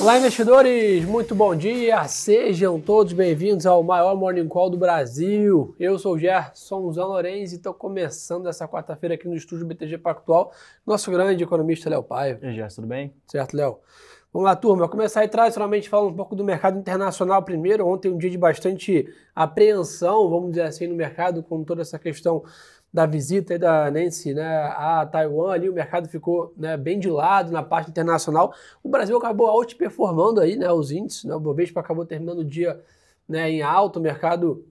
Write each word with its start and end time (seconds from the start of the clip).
Olá, 0.00 0.16
investidores! 0.16 1.04
Muito 1.04 1.34
bom 1.34 1.54
dia! 1.54 2.02
Sejam 2.08 2.80
todos 2.80 3.12
bem-vindos 3.12 3.66
ao 3.66 3.82
maior 3.82 4.16
Morning 4.16 4.48
Call 4.48 4.70
do 4.70 4.78
Brasil. 4.78 5.74
Eu 5.78 5.98
sou 5.98 6.14
o 6.14 6.18
Gerson 6.18 6.90
Zanorenz 6.90 7.52
e 7.52 7.56
estou 7.56 7.74
começando 7.74 8.48
essa 8.48 8.66
quarta-feira 8.66 9.14
aqui 9.14 9.28
no 9.28 9.36
estúdio 9.36 9.66
BTG 9.66 9.98
Pactual, 9.98 10.52
nosso 10.86 11.10
grande 11.10 11.44
economista 11.44 11.90
Léo 11.90 12.02
Paiva. 12.02 12.40
E 12.42 12.48
aí, 12.48 12.54
Gerson, 12.54 12.76
tudo 12.76 12.88
bem? 12.88 13.12
Certo, 13.26 13.54
Léo? 13.54 13.76
Vamos 14.32 14.46
lá, 14.46 14.56
turma. 14.56 14.78
Vou 14.78 14.88
começar 14.88 15.20
aí 15.20 15.28
tradicionalmente 15.28 15.88
falando 15.88 16.12
um 16.12 16.16
pouco 16.16 16.34
do 16.34 16.42
mercado 16.42 16.78
internacional 16.78 17.42
primeiro. 17.42 17.86
Ontem 17.86 18.10
um 18.10 18.16
dia 18.16 18.30
de 18.30 18.38
bastante 18.38 19.06
apreensão, 19.34 20.30
vamos 20.30 20.50
dizer 20.50 20.62
assim, 20.62 20.86
no 20.86 20.94
mercado, 20.94 21.42
com 21.42 21.62
toda 21.62 21.82
essa 21.82 21.98
questão 21.98 22.42
da 22.92 23.06
visita 23.06 23.58
da 23.58 23.90
Nancy 23.90 24.34
né, 24.34 24.44
a 24.76 25.06
Taiwan, 25.06 25.52
ali 25.52 25.68
o 25.68 25.72
mercado 25.72 26.08
ficou 26.08 26.52
né, 26.56 26.76
bem 26.76 26.98
de 26.98 27.08
lado 27.08 27.52
na 27.52 27.62
parte 27.62 27.90
internacional. 27.90 28.52
O 28.82 28.88
Brasil 28.88 29.16
acabou 29.16 29.48
outperformando 29.48 30.40
aí, 30.40 30.56
né, 30.56 30.70
os 30.72 30.90
índices, 30.90 31.24
né, 31.24 31.34
o 31.34 31.40
Bovespa 31.40 31.80
acabou 31.80 32.04
terminando 32.04 32.40
o 32.40 32.44
dia 32.44 32.80
né, 33.28 33.48
em 33.48 33.62
alto, 33.62 33.98
o 33.98 34.02
mercado 34.02 34.64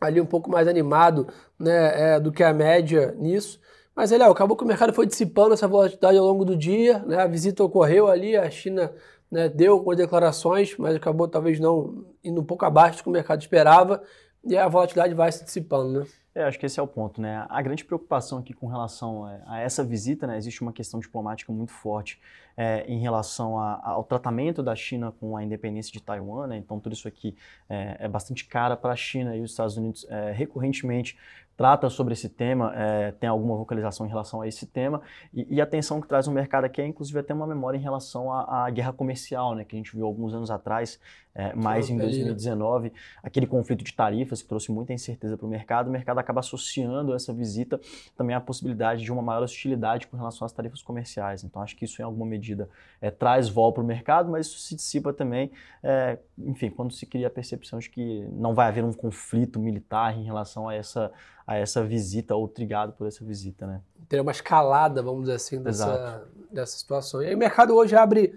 ali 0.00 0.20
um 0.20 0.26
pouco 0.26 0.50
mais 0.50 0.66
animado 0.66 1.28
né, 1.58 2.14
é, 2.14 2.20
do 2.20 2.32
que 2.32 2.42
a 2.42 2.52
média 2.52 3.14
nisso. 3.16 3.60
Mas, 3.94 4.10
Léo, 4.10 4.30
acabou 4.30 4.56
que 4.56 4.64
o 4.64 4.66
mercado 4.66 4.92
foi 4.92 5.06
dissipando 5.06 5.54
essa 5.54 5.66
volatilidade 5.66 6.18
ao 6.18 6.24
longo 6.24 6.44
do 6.44 6.56
dia, 6.56 7.00
né, 7.00 7.18
a 7.18 7.26
visita 7.26 7.62
ocorreu 7.62 8.08
ali, 8.08 8.36
a 8.36 8.50
China 8.50 8.92
né, 9.30 9.48
deu 9.48 9.74
algumas 9.74 9.96
declarações, 9.96 10.76
mas 10.76 10.96
acabou 10.96 11.28
talvez 11.28 11.60
não 11.60 12.04
indo 12.22 12.40
um 12.40 12.44
pouco 12.44 12.64
abaixo 12.64 12.98
do 12.98 13.02
que 13.04 13.08
o 13.08 13.12
mercado 13.12 13.40
esperava, 13.40 14.02
e 14.44 14.56
a 14.56 14.68
volatilidade 14.68 15.14
vai 15.14 15.30
se 15.30 15.44
dissipando, 15.44 16.00
né? 16.00 16.06
É, 16.38 16.44
acho 16.44 16.56
que 16.56 16.66
esse 16.66 16.78
é 16.78 16.82
o 16.82 16.86
ponto, 16.86 17.20
né? 17.20 17.44
A 17.48 17.60
grande 17.60 17.84
preocupação 17.84 18.38
aqui 18.38 18.54
com 18.54 18.68
relação 18.68 19.28
é, 19.28 19.42
a 19.44 19.58
essa 19.58 19.82
visita, 19.82 20.24
né? 20.24 20.36
Existe 20.36 20.62
uma 20.62 20.72
questão 20.72 21.00
diplomática 21.00 21.52
muito 21.52 21.72
forte 21.72 22.20
é, 22.56 22.84
em 22.86 23.00
relação 23.00 23.58
a, 23.58 23.80
ao 23.82 24.04
tratamento 24.04 24.62
da 24.62 24.76
China 24.76 25.10
com 25.18 25.36
a 25.36 25.42
independência 25.42 25.92
de 25.92 26.00
Taiwan, 26.00 26.46
né? 26.46 26.56
Então 26.56 26.78
tudo 26.78 26.92
isso 26.92 27.08
aqui 27.08 27.34
é, 27.68 27.96
é 27.98 28.08
bastante 28.08 28.44
cara 28.44 28.76
para 28.76 28.92
a 28.92 28.96
China 28.96 29.36
e 29.36 29.42
os 29.42 29.50
Estados 29.50 29.76
Unidos 29.76 30.06
é, 30.08 30.30
recorrentemente 30.30 31.18
trata 31.58 31.90
sobre 31.90 32.12
esse 32.12 32.28
tema, 32.28 32.72
é, 32.76 33.10
tem 33.10 33.28
alguma 33.28 33.56
vocalização 33.56 34.06
em 34.06 34.08
relação 34.08 34.40
a 34.40 34.46
esse 34.46 34.64
tema, 34.64 35.02
e, 35.34 35.56
e, 35.56 35.60
a 35.60 35.64
atenção 35.64 36.00
que 36.00 36.06
traz 36.06 36.28
o 36.28 36.30
mercado 36.30 36.64
aqui 36.64 36.80
é 36.80 36.86
inclusive 36.86 37.18
até 37.18 37.34
uma 37.34 37.48
memória 37.48 37.76
em 37.76 37.80
relação 37.80 38.32
à, 38.32 38.66
à 38.66 38.70
guerra 38.70 38.92
comercial, 38.92 39.56
né, 39.56 39.64
que 39.64 39.74
a 39.74 39.78
gente 39.78 39.94
viu 39.94 40.06
alguns 40.06 40.32
anos 40.32 40.52
atrás, 40.52 41.00
é, 41.34 41.54
mais 41.54 41.90
em 41.90 41.96
2019, 41.96 42.92
aquele 43.22 43.46
conflito 43.46 43.84
de 43.84 43.92
tarifas 43.92 44.40
que 44.40 44.48
trouxe 44.48 44.70
muita 44.72 44.92
incerteza 44.92 45.36
para 45.36 45.46
o 45.46 45.48
mercado, 45.48 45.88
o 45.88 45.90
mercado 45.90 46.18
acaba 46.18 46.40
associando 46.40 47.12
essa 47.12 47.32
visita 47.32 47.80
também 48.16 48.34
à 48.34 48.40
possibilidade 48.40 49.02
de 49.02 49.12
uma 49.12 49.22
maior 49.22 49.42
hostilidade 49.42 50.06
com 50.06 50.16
relação 50.16 50.46
às 50.46 50.52
tarifas 50.52 50.82
comerciais. 50.82 51.44
Então 51.44 51.60
acho 51.60 51.76
que 51.76 51.84
isso 51.84 52.00
em 52.00 52.04
alguma 52.04 52.26
medida 52.26 52.68
é, 53.00 53.10
traz 53.10 53.48
vol 53.48 53.72
para 53.72 53.82
o 53.82 53.86
mercado, 53.86 54.30
mas 54.30 54.46
isso 54.46 54.58
se 54.58 54.74
dissipa 54.74 55.12
também, 55.12 55.50
é, 55.82 56.18
enfim, 56.38 56.70
quando 56.70 56.92
se 56.92 57.06
cria 57.06 57.26
a 57.26 57.30
percepção 57.30 57.78
de 57.78 57.88
que 57.88 58.26
não 58.32 58.54
vai 58.54 58.68
haver 58.68 58.84
um 58.84 58.92
conflito 58.92 59.60
militar 59.60 60.16
em 60.16 60.24
relação 60.24 60.68
a 60.68 60.74
essa 60.74 61.12
a 61.48 61.56
essa 61.56 61.82
visita 61.82 62.36
ou 62.36 62.46
trigado 62.46 62.92
por 62.92 63.06
essa 63.06 63.24
visita, 63.24 63.66
né? 63.66 63.80
Ter 64.06 64.20
uma 64.20 64.32
escalada, 64.32 65.02
vamos 65.02 65.22
dizer 65.22 65.36
assim, 65.36 65.62
dessa, 65.62 66.22
dessa 66.52 66.76
situação. 66.76 67.22
E 67.22 67.28
aí 67.28 67.34
o 67.34 67.38
mercado 67.38 67.74
hoje 67.74 67.96
abre 67.96 68.34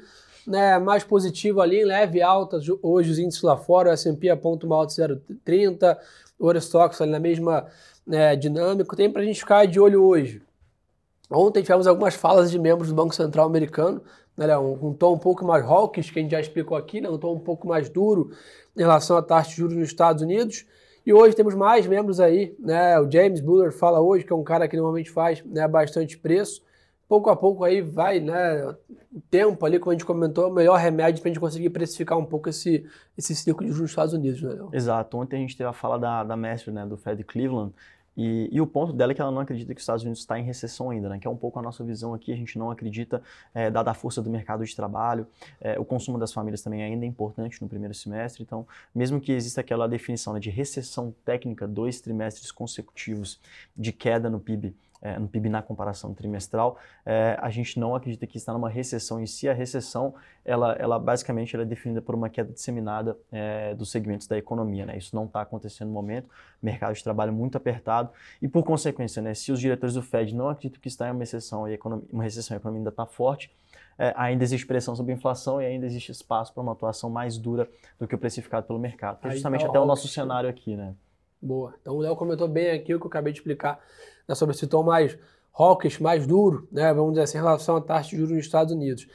né, 0.47 0.79
mais 0.79 1.03
positivo 1.03 1.59
ali, 1.59 1.81
em 1.81 1.85
leve 1.85 2.21
alta, 2.21 2.57
hoje 2.81 3.11
os 3.11 3.19
índices 3.19 3.41
lá 3.41 3.57
fora, 3.57 3.89
o 3.89 3.91
S&P 3.91 4.29
aponta 4.29 4.65
uma 4.65 4.77
alta 4.77 4.93
0,30, 4.93 5.97
o 6.39 6.47
Eurostox 6.47 7.01
ali 7.01 7.11
na 7.11 7.19
mesma 7.19 7.67
né, 8.07 8.33
dinâmica, 8.37 8.95
tem 8.95 9.11
para 9.11 9.21
a 9.21 9.25
gente 9.25 9.41
ficar 9.41 9.67
de 9.67 9.77
olho 9.77 10.05
hoje. 10.05 10.41
Ontem 11.29 11.61
tivemos 11.61 11.87
algumas 11.87 12.15
falas 12.15 12.49
de 12.49 12.57
membros 12.57 12.87
do 12.87 12.95
Banco 12.95 13.13
Central 13.13 13.45
americano, 13.45 14.01
né, 14.37 14.57
um, 14.57 14.87
um 14.87 14.93
tom 14.93 15.15
um 15.15 15.19
pouco 15.19 15.43
mais 15.43 15.65
hawkish, 15.65 16.11
que 16.11 16.19
a 16.19 16.21
gente 16.21 16.31
já 16.31 16.39
explicou 16.39 16.77
aqui, 16.77 17.01
né, 17.01 17.09
um 17.09 17.17
tom 17.17 17.35
um 17.35 17.39
pouco 17.39 17.67
mais 17.67 17.89
duro 17.89 18.31
em 18.73 18.79
relação 18.79 19.17
à 19.17 19.21
taxa 19.21 19.49
de 19.49 19.57
juros 19.57 19.75
nos 19.75 19.89
Estados 19.89 20.23
Unidos, 20.23 20.65
e 21.05 21.13
hoje 21.13 21.35
temos 21.35 21.55
mais 21.55 21.87
membros 21.87 22.19
aí, 22.19 22.55
né? 22.59 22.99
O 22.99 23.09
James 23.09 23.41
Buller 23.41 23.71
fala 23.71 23.99
hoje, 23.99 24.23
que 24.23 24.31
é 24.31 24.35
um 24.35 24.43
cara 24.43 24.67
que 24.67 24.75
normalmente 24.75 25.09
faz 25.09 25.43
né, 25.43 25.67
bastante 25.67 26.17
preço. 26.17 26.61
Pouco 27.07 27.29
a 27.29 27.35
pouco 27.35 27.63
aí 27.63 27.81
vai, 27.81 28.19
né? 28.19 28.63
O 29.11 29.21
tempo 29.29 29.65
ali, 29.65 29.79
como 29.79 29.91
a 29.91 29.93
gente 29.93 30.05
comentou, 30.05 30.45
é 30.45 30.47
o 30.47 30.53
melhor 30.53 30.77
remédio 30.77 31.21
para 31.21 31.29
a 31.29 31.33
gente 31.33 31.41
conseguir 31.41 31.69
precificar 31.71 32.17
um 32.17 32.25
pouco 32.25 32.49
esse, 32.49 32.85
esse 33.17 33.35
ciclo 33.35 33.65
de 33.65 33.67
juros 33.67 33.81
nos 33.81 33.91
Estados 33.91 34.13
Unidos, 34.13 34.41
né? 34.41 34.57
Exato. 34.71 35.17
Ontem 35.17 35.37
a 35.37 35.39
gente 35.39 35.57
teve 35.57 35.69
a 35.69 35.73
fala 35.73 35.99
da, 35.99 36.23
da 36.23 36.37
mestre, 36.37 36.71
né, 36.71 36.85
do 36.85 36.95
Fed 36.95 37.23
Cleveland, 37.23 37.73
e, 38.15 38.49
e, 38.51 38.59
o 38.59 38.67
ponto 38.67 38.91
dela 38.91 39.13
é 39.13 39.15
que 39.15 39.21
ela 39.21 39.31
não 39.31 39.39
acredita 39.39 39.73
que 39.73 39.79
os 39.79 39.83
Estados 39.83 40.03
Unidos 40.03 40.19
está 40.19 40.37
em 40.37 40.43
recessão 40.43 40.89
ainda, 40.89 41.07
né? 41.07 41.17
que 41.17 41.25
é 41.25 41.29
um 41.29 41.35
pouco 41.35 41.57
a 41.59 41.61
nossa 41.61 41.83
visão 41.83 42.13
aqui. 42.13 42.33
A 42.33 42.35
gente 42.35 42.59
não 42.59 42.69
acredita, 42.69 43.21
é, 43.53 43.69
dada 43.71 43.91
a 43.91 43.93
força 43.93 44.21
do 44.21 44.29
mercado 44.29 44.65
de 44.65 44.75
trabalho, 44.75 45.25
é, 45.61 45.79
o 45.79 45.85
consumo 45.85 46.17
das 46.17 46.33
famílias 46.33 46.61
também 46.61 46.83
ainda 46.83 47.05
é 47.05 47.07
importante 47.07 47.61
no 47.61 47.69
primeiro 47.69 47.93
semestre. 47.93 48.43
Então, 48.43 48.67
mesmo 48.93 49.21
que 49.21 49.31
exista 49.31 49.61
aquela 49.61 49.87
definição 49.87 50.33
né, 50.33 50.39
de 50.39 50.49
recessão 50.49 51.13
técnica, 51.23 51.67
dois 51.67 52.01
trimestres 52.01 52.51
consecutivos 52.51 53.39
de 53.77 53.93
queda 53.93 54.29
no 54.29 54.39
PIB 54.39 54.75
é, 55.01 55.17
no 55.17 55.27
PIB 55.27 55.49
na 55.49 55.61
comparação 55.61 56.13
trimestral, 56.13 56.77
é, 57.05 57.37
a 57.41 57.49
gente 57.49 57.79
não 57.79 57.95
acredita 57.95 58.27
que 58.27 58.37
está 58.37 58.53
numa 58.53 58.69
recessão 58.69 59.19
em 59.19 59.25
si. 59.25 59.49
A 59.49 59.53
recessão, 59.53 60.13
ela, 60.45 60.73
ela 60.73 60.99
basicamente 60.99 61.55
ela 61.55 61.63
é 61.63 61.65
definida 61.65 62.01
por 62.01 62.13
uma 62.13 62.29
queda 62.29 62.53
disseminada 62.53 63.17
é, 63.31 63.73
dos 63.73 63.89
segmentos 63.89 64.27
da 64.27 64.37
economia. 64.37 64.85
Né? 64.85 64.97
Isso 64.97 65.15
não 65.15 65.25
está 65.25 65.41
acontecendo 65.41 65.87
no 65.87 65.93
momento, 65.93 66.29
mercado 66.61 66.93
de 66.93 67.03
trabalho 67.03 67.33
muito 67.33 67.57
apertado 67.57 68.09
e, 68.41 68.47
por 68.47 68.63
consequência, 68.63 69.21
né, 69.21 69.33
se 69.33 69.51
os 69.51 69.59
diretores 69.59 69.95
do 69.95 70.01
Fed 70.01 70.35
não 70.35 70.49
acreditam 70.49 70.79
que 70.79 70.87
está 70.87 71.07
em 71.07 71.11
uma 71.11 71.19
recessão 71.19 71.67
e 71.67 71.71
a 71.71 71.73
economia, 71.73 72.05
uma 72.11 72.23
recessão, 72.23 72.55
a 72.55 72.59
economia 72.59 72.79
ainda 72.79 72.89
está 72.89 73.05
forte, 73.05 73.51
é, 73.97 74.13
ainda 74.15 74.43
existe 74.43 74.65
pressão 74.65 74.95
sobre 74.95 75.13
a 75.13 75.15
inflação 75.15 75.61
e 75.61 75.65
ainda 75.65 75.85
existe 75.85 76.11
espaço 76.11 76.53
para 76.53 76.61
uma 76.61 76.71
atuação 76.71 77.09
mais 77.09 77.37
dura 77.37 77.69
do 77.99 78.07
que 78.07 78.15
o 78.15 78.17
precificado 78.17 78.65
pelo 78.65 78.79
mercado. 78.79 79.19
Que 79.19 79.27
é 79.27 79.31
justamente 79.31 79.65
até 79.65 79.79
o 79.79 79.85
nosso 79.85 80.07
cenário 80.07 80.49
aqui, 80.49 80.75
né? 80.75 80.93
Boa. 81.41 81.73
Então 81.81 81.95
o 81.95 81.99
Léo 81.99 82.15
comentou 82.15 82.47
bem 82.47 82.71
aqui 82.71 82.93
o 82.93 82.99
que 82.99 83.05
eu 83.05 83.09
acabei 83.09 83.33
de 83.33 83.39
explicar 83.39 83.79
né, 84.27 84.35
sobre 84.35 84.55
esse 84.55 84.67
tom 84.67 84.83
mais 84.83 85.17
hawkish, 85.57 85.99
mais 85.99 86.25
duro, 86.25 86.67
né, 86.71 86.93
vamos 86.93 87.11
dizer 87.11 87.23
assim, 87.23 87.37
em 87.37 87.41
relação 87.41 87.75
à 87.75 87.81
taxa 87.81 88.09
de 88.09 88.17
juros 88.17 88.31
nos 88.31 88.45
Estados 88.45 88.73
Unidos. 88.73 89.07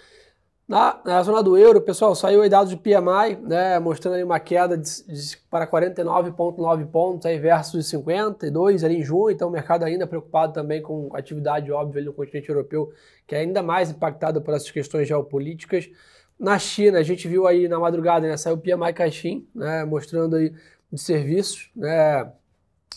Na, 0.69 1.01
na 1.05 1.23
zona 1.23 1.45
do 1.45 1.57
euro, 1.57 1.81
pessoal, 1.81 2.13
saiu 2.17 2.43
aí 2.43 2.49
dados 2.49 2.71
de 2.71 2.77
PMI, 2.77 3.37
né, 3.41 3.79
mostrando 3.79 4.15
aí 4.15 4.25
uma 4.25 4.41
queda 4.41 4.77
de, 4.77 5.05
de, 5.07 5.37
para 5.49 5.65
49,9 5.65 6.87
pontos 6.89 7.25
aí 7.25 7.39
versus 7.39 7.87
52 7.87 8.83
ali 8.83 8.97
em 8.97 9.03
junho, 9.03 9.31
então 9.31 9.49
o 9.49 9.53
mercado 9.53 9.85
ainda 9.85 10.09
preocupado 10.09 10.53
também 10.53 10.83
com 10.83 11.09
atividade 11.15 11.71
óbvia 11.71 12.03
no 12.03 12.13
continente 12.13 12.49
europeu, 12.49 12.91
que 13.29 13.37
é 13.37 13.39
ainda 13.39 13.63
mais 13.63 13.93
impactado 13.93 14.43
por 14.43 14.55
essas 14.55 14.71
questões 14.73 15.07
geopolíticas. 15.07 15.89
Na 16.39 16.59
China, 16.59 16.99
a 16.99 17.03
gente 17.05 17.29
viu 17.29 17.47
aí 17.47 17.69
na 17.69 17.79
madrugada, 17.79 18.27
né, 18.27 18.37
saiu 18.37 18.57
o 18.57 18.59
PMI 18.59 18.93
Caixin, 18.93 19.47
né, 19.55 19.85
mostrando 19.85 20.35
aí 20.35 20.53
de 20.93 21.01
serviços, 21.01 21.71
né, 21.75 22.33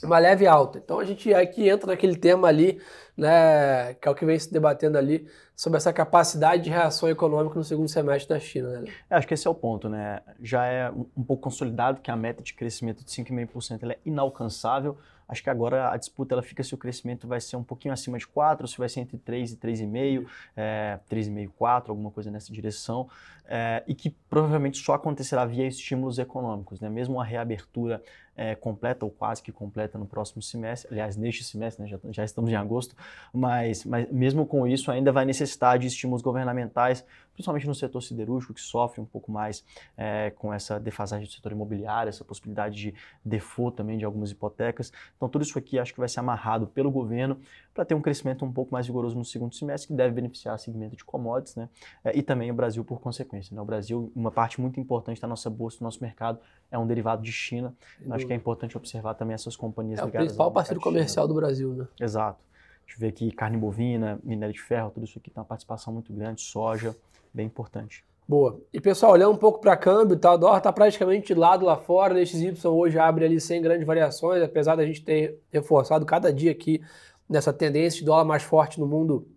uma 0.04 0.20
leve 0.20 0.48
alta. 0.48 0.78
Então 0.78 1.00
a 1.00 1.06
gente 1.06 1.34
aqui 1.34 1.68
entra 1.68 1.88
naquele 1.88 2.16
tema 2.16 2.48
ali, 2.48 2.82
né, 3.18 3.94
que 3.96 4.08
é 4.08 4.12
o 4.12 4.16
que 4.16 4.26
vem 4.26 4.38
se 4.40 4.52
debatendo 4.52 4.98
ali, 4.98 5.28
sobre 5.56 5.78
essa 5.78 5.92
capacidade 5.92 6.64
de 6.64 6.70
reação 6.70 7.10
econômica 7.10 7.56
no 7.56 7.64
segundo 7.64 7.90
semestre 7.90 8.30
da 8.30 8.40
China. 8.40 8.70
Né? 8.80 8.92
É, 9.10 9.16
acho 9.16 9.28
que 9.28 9.34
esse 9.34 9.46
é 9.46 9.50
o 9.50 9.56
ponto, 9.56 9.90
né? 9.90 10.22
Já 10.42 10.66
é 10.66 10.90
um 10.90 11.24
pouco 11.24 11.44
consolidado 11.44 12.00
que 12.00 12.10
a 12.10 12.16
meta 12.16 12.42
de 12.42 12.54
crescimento 12.54 13.04
de 13.04 13.12
5,5% 13.12 13.92
é 13.92 13.98
inalcançável. 14.06 14.98
Acho 15.30 15.44
que 15.44 15.50
agora 15.50 15.92
a 15.92 15.98
disputa 15.98 16.34
ela 16.34 16.42
fica 16.42 16.64
se 16.64 16.74
o 16.74 16.78
crescimento 16.78 17.28
vai 17.28 17.40
ser 17.40 17.56
um 17.56 17.64
pouquinho 17.64 17.94
acima 17.94 18.18
de 18.18 18.26
4, 18.26 18.68
se 18.68 18.78
vai 18.80 18.90
ser 18.90 19.02
entre 19.02 19.16
3 19.18 19.52
e 19.52 19.58
3,5, 19.58 20.28
é, 20.58 21.00
3,5, 21.10 21.52
4, 21.56 21.92
alguma 21.92 22.10
coisa 22.10 22.32
nessa 22.32 22.52
direção, 22.52 23.08
é, 23.48 23.84
e 23.88 23.94
que 23.94 24.10
provavelmente 24.28 24.80
só 24.80 24.96
acontecerá 24.96 25.46
via 25.46 25.68
estímulos 25.68 26.18
econômicos, 26.18 26.82
né? 26.82 26.90
Mesmo 26.90 27.22
a 27.22 27.24
reabertura 27.24 28.02
é, 28.36 28.56
completa 28.56 29.06
ou 29.06 29.12
quase 29.12 29.44
que 29.44 29.52
completa 29.52 29.98
no 29.98 30.06
próximo 30.06 30.42
semestre, 30.42 30.88
aliás, 30.92 31.18
neste 31.18 31.44
semestre, 31.44 31.84
né, 31.84 31.90
já, 31.90 32.00
já, 32.10 32.24
estamos 32.24 32.50
em 32.50 32.56
agosto, 32.56 32.96
mas, 33.34 33.84
mas 33.84 34.10
mesmo 34.10 34.46
com 34.46 34.66
isso 34.66 34.90
ainda 34.90 35.12
vai 35.12 35.26
necessitar 35.26 35.78
de 35.78 35.88
estímulos 35.88 36.22
governamentais, 36.22 37.06
principalmente 37.40 37.66
no 37.66 37.74
setor 37.74 38.02
siderúrgico, 38.02 38.54
que 38.54 38.60
sofre 38.60 39.00
um 39.00 39.06
pouco 39.06 39.32
mais 39.32 39.64
é, 39.96 40.30
com 40.32 40.54
essa 40.54 40.78
defasagem 40.78 41.26
do 41.26 41.32
setor 41.32 41.54
imobiliário, 41.54 42.10
essa 42.10 42.26
possibilidade 42.26 42.76
de 42.76 42.94
default 43.24 43.78
também 43.78 43.98
de 43.98 44.04
algumas 44.04 44.30
hipotecas. 44.30 44.92
Então, 45.16 45.30
tudo 45.30 45.44
isso 45.44 45.58
aqui 45.58 45.80
acho 45.80 45.94
que 45.94 46.00
vai 46.02 46.10
ser 46.10 46.20
amarrado 46.20 46.68
pelo 46.68 46.92
governo 46.92 47.40
para 47.74 47.86
ter 47.86 47.96
um 47.96 48.02
crescimento 48.02 48.44
um 48.44 48.52
pouco 48.52 48.74
mais 48.74 48.88
vigoroso 48.88 49.18
no 49.18 49.24
segundo 49.24 49.56
semestre, 49.56 49.88
que 49.88 49.94
deve 49.94 50.14
beneficiar 50.14 50.54
o 50.54 50.58
segmento 50.58 50.98
de 50.98 51.06
commodities, 51.06 51.56
né? 51.56 51.70
É, 52.04 52.18
e 52.18 52.22
também 52.22 52.52
o 52.52 52.54
Brasil 52.54 52.84
por 52.84 53.00
consequência. 53.00 53.56
Né? 53.56 53.62
O 53.62 53.66
Brasil, 53.66 54.12
uma 54.14 54.32
parte 54.32 54.60
muito 54.60 54.78
importante 54.78 55.22
da 55.22 55.28
nossa 55.28 55.50
bolsa, 55.50 55.80
do 55.80 55.84
nosso 55.84 56.04
mercado, 56.04 56.40
é 56.70 56.78
um 56.78 56.86
derivado 56.86 57.24
de 57.24 57.32
China. 57.32 57.74
Acho 58.10 58.28
que 58.28 58.34
é 58.34 58.36
importante 58.36 58.76
observar 58.76 59.14
também 59.14 59.34
essas 59.34 59.56
companhias 59.56 60.00
é 60.00 60.04
ligadas. 60.04 60.16
É 60.16 60.24
o 60.24 60.28
principal 60.28 60.52
parceiro 60.52 60.82
comercial 60.82 61.26
do 61.26 61.34
Brasil, 61.34 61.74
né? 61.74 61.88
Exato. 62.02 62.44
A 62.86 62.92
gente 62.92 63.00
vê 63.00 63.08
aqui 63.08 63.32
carne 63.32 63.56
bovina, 63.56 64.20
minério 64.24 64.54
de 64.54 64.62
ferro, 64.62 64.90
tudo 64.90 65.06
isso 65.06 65.18
aqui 65.18 65.30
tem 65.30 65.40
uma 65.40 65.46
participação 65.46 65.94
muito 65.94 66.12
grande, 66.12 66.42
soja, 66.42 66.96
bem 67.34 67.46
importante. 67.46 68.04
Boa. 68.28 68.62
E 68.72 68.80
pessoal, 68.80 69.14
olhando 69.14 69.34
um 69.34 69.38
pouco 69.38 69.60
para 69.60 69.76
câmbio, 69.76 70.16
tá? 70.16 70.34
o 70.34 70.38
dólar 70.38 70.60
está 70.60 70.72
praticamente 70.72 71.34
de 71.34 71.40
lado 71.40 71.66
lá 71.66 71.76
fora, 71.76 72.14
o 72.14 72.26
XY 72.26 72.54
hoje 72.68 73.00
abre 73.00 73.26
ali 73.26 73.42
sem 73.42 73.60
grandes 73.60 73.88
variações, 73.88 74.44
apesar 74.44 74.76
da 74.76 74.86
gente 74.86 75.04
ter 75.04 75.40
reforçado 75.52 76.06
cada 76.06 76.32
dia 76.32 76.52
aqui 76.52 76.80
nessa 77.28 77.52
tendência 77.52 78.00
de 78.00 78.06
dólar 78.06 78.26
mais 78.26 78.44
forte 78.44 78.80
no 78.80 78.86
mundo, 78.86 79.28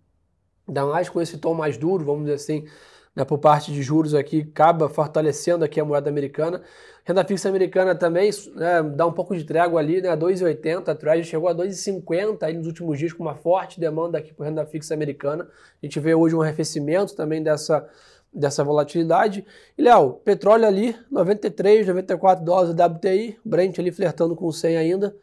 ainda 0.68 0.84
mais 0.84 1.08
com 1.08 1.22
esse 1.22 1.38
tom 1.38 1.54
mais 1.54 1.78
duro, 1.78 2.04
vamos 2.04 2.24
dizer 2.24 2.34
assim, 2.34 2.66
né, 3.14 3.24
por 3.24 3.38
parte 3.38 3.72
de 3.72 3.82
juros 3.82 4.14
aqui, 4.14 4.48
acaba 4.50 4.88
fortalecendo 4.88 5.64
aqui 5.64 5.80
a 5.80 5.84
moeda 5.84 6.08
americana. 6.08 6.62
Renda 7.04 7.24
fixa 7.24 7.48
americana 7.48 7.94
também 7.94 8.30
né, 8.54 8.82
dá 8.82 9.06
um 9.06 9.12
pouco 9.12 9.36
de 9.36 9.44
trégua 9.44 9.80
ali, 9.80 10.00
né, 10.00 10.16
2,80, 10.16 10.88
a 10.88 10.94
Treasury 10.94 11.24
chegou 11.24 11.48
a 11.48 11.54
2,50 11.54 12.42
aí 12.42 12.56
nos 12.56 12.66
últimos 12.66 12.98
dias 12.98 13.12
com 13.12 13.22
uma 13.22 13.34
forte 13.34 13.78
demanda 13.78 14.18
aqui 14.18 14.32
por 14.32 14.44
renda 14.44 14.64
fixa 14.64 14.94
americana. 14.94 15.44
A 15.82 15.86
gente 15.86 15.98
vê 16.00 16.14
hoje 16.14 16.34
um 16.34 16.42
arrefecimento 16.42 17.14
também 17.14 17.42
dessa, 17.42 17.86
dessa 18.32 18.64
volatilidade. 18.64 19.44
E, 19.76 19.82
Léo, 19.82 20.14
petróleo 20.24 20.66
ali, 20.66 20.96
93, 21.10 21.86
94 21.86 22.44
dólares 22.44 22.74
WTI, 22.74 23.38
Brent 23.44 23.78
ali 23.78 23.90
flertando 23.90 24.34
com 24.36 24.50
100 24.50 24.76
ainda, 24.76 25.16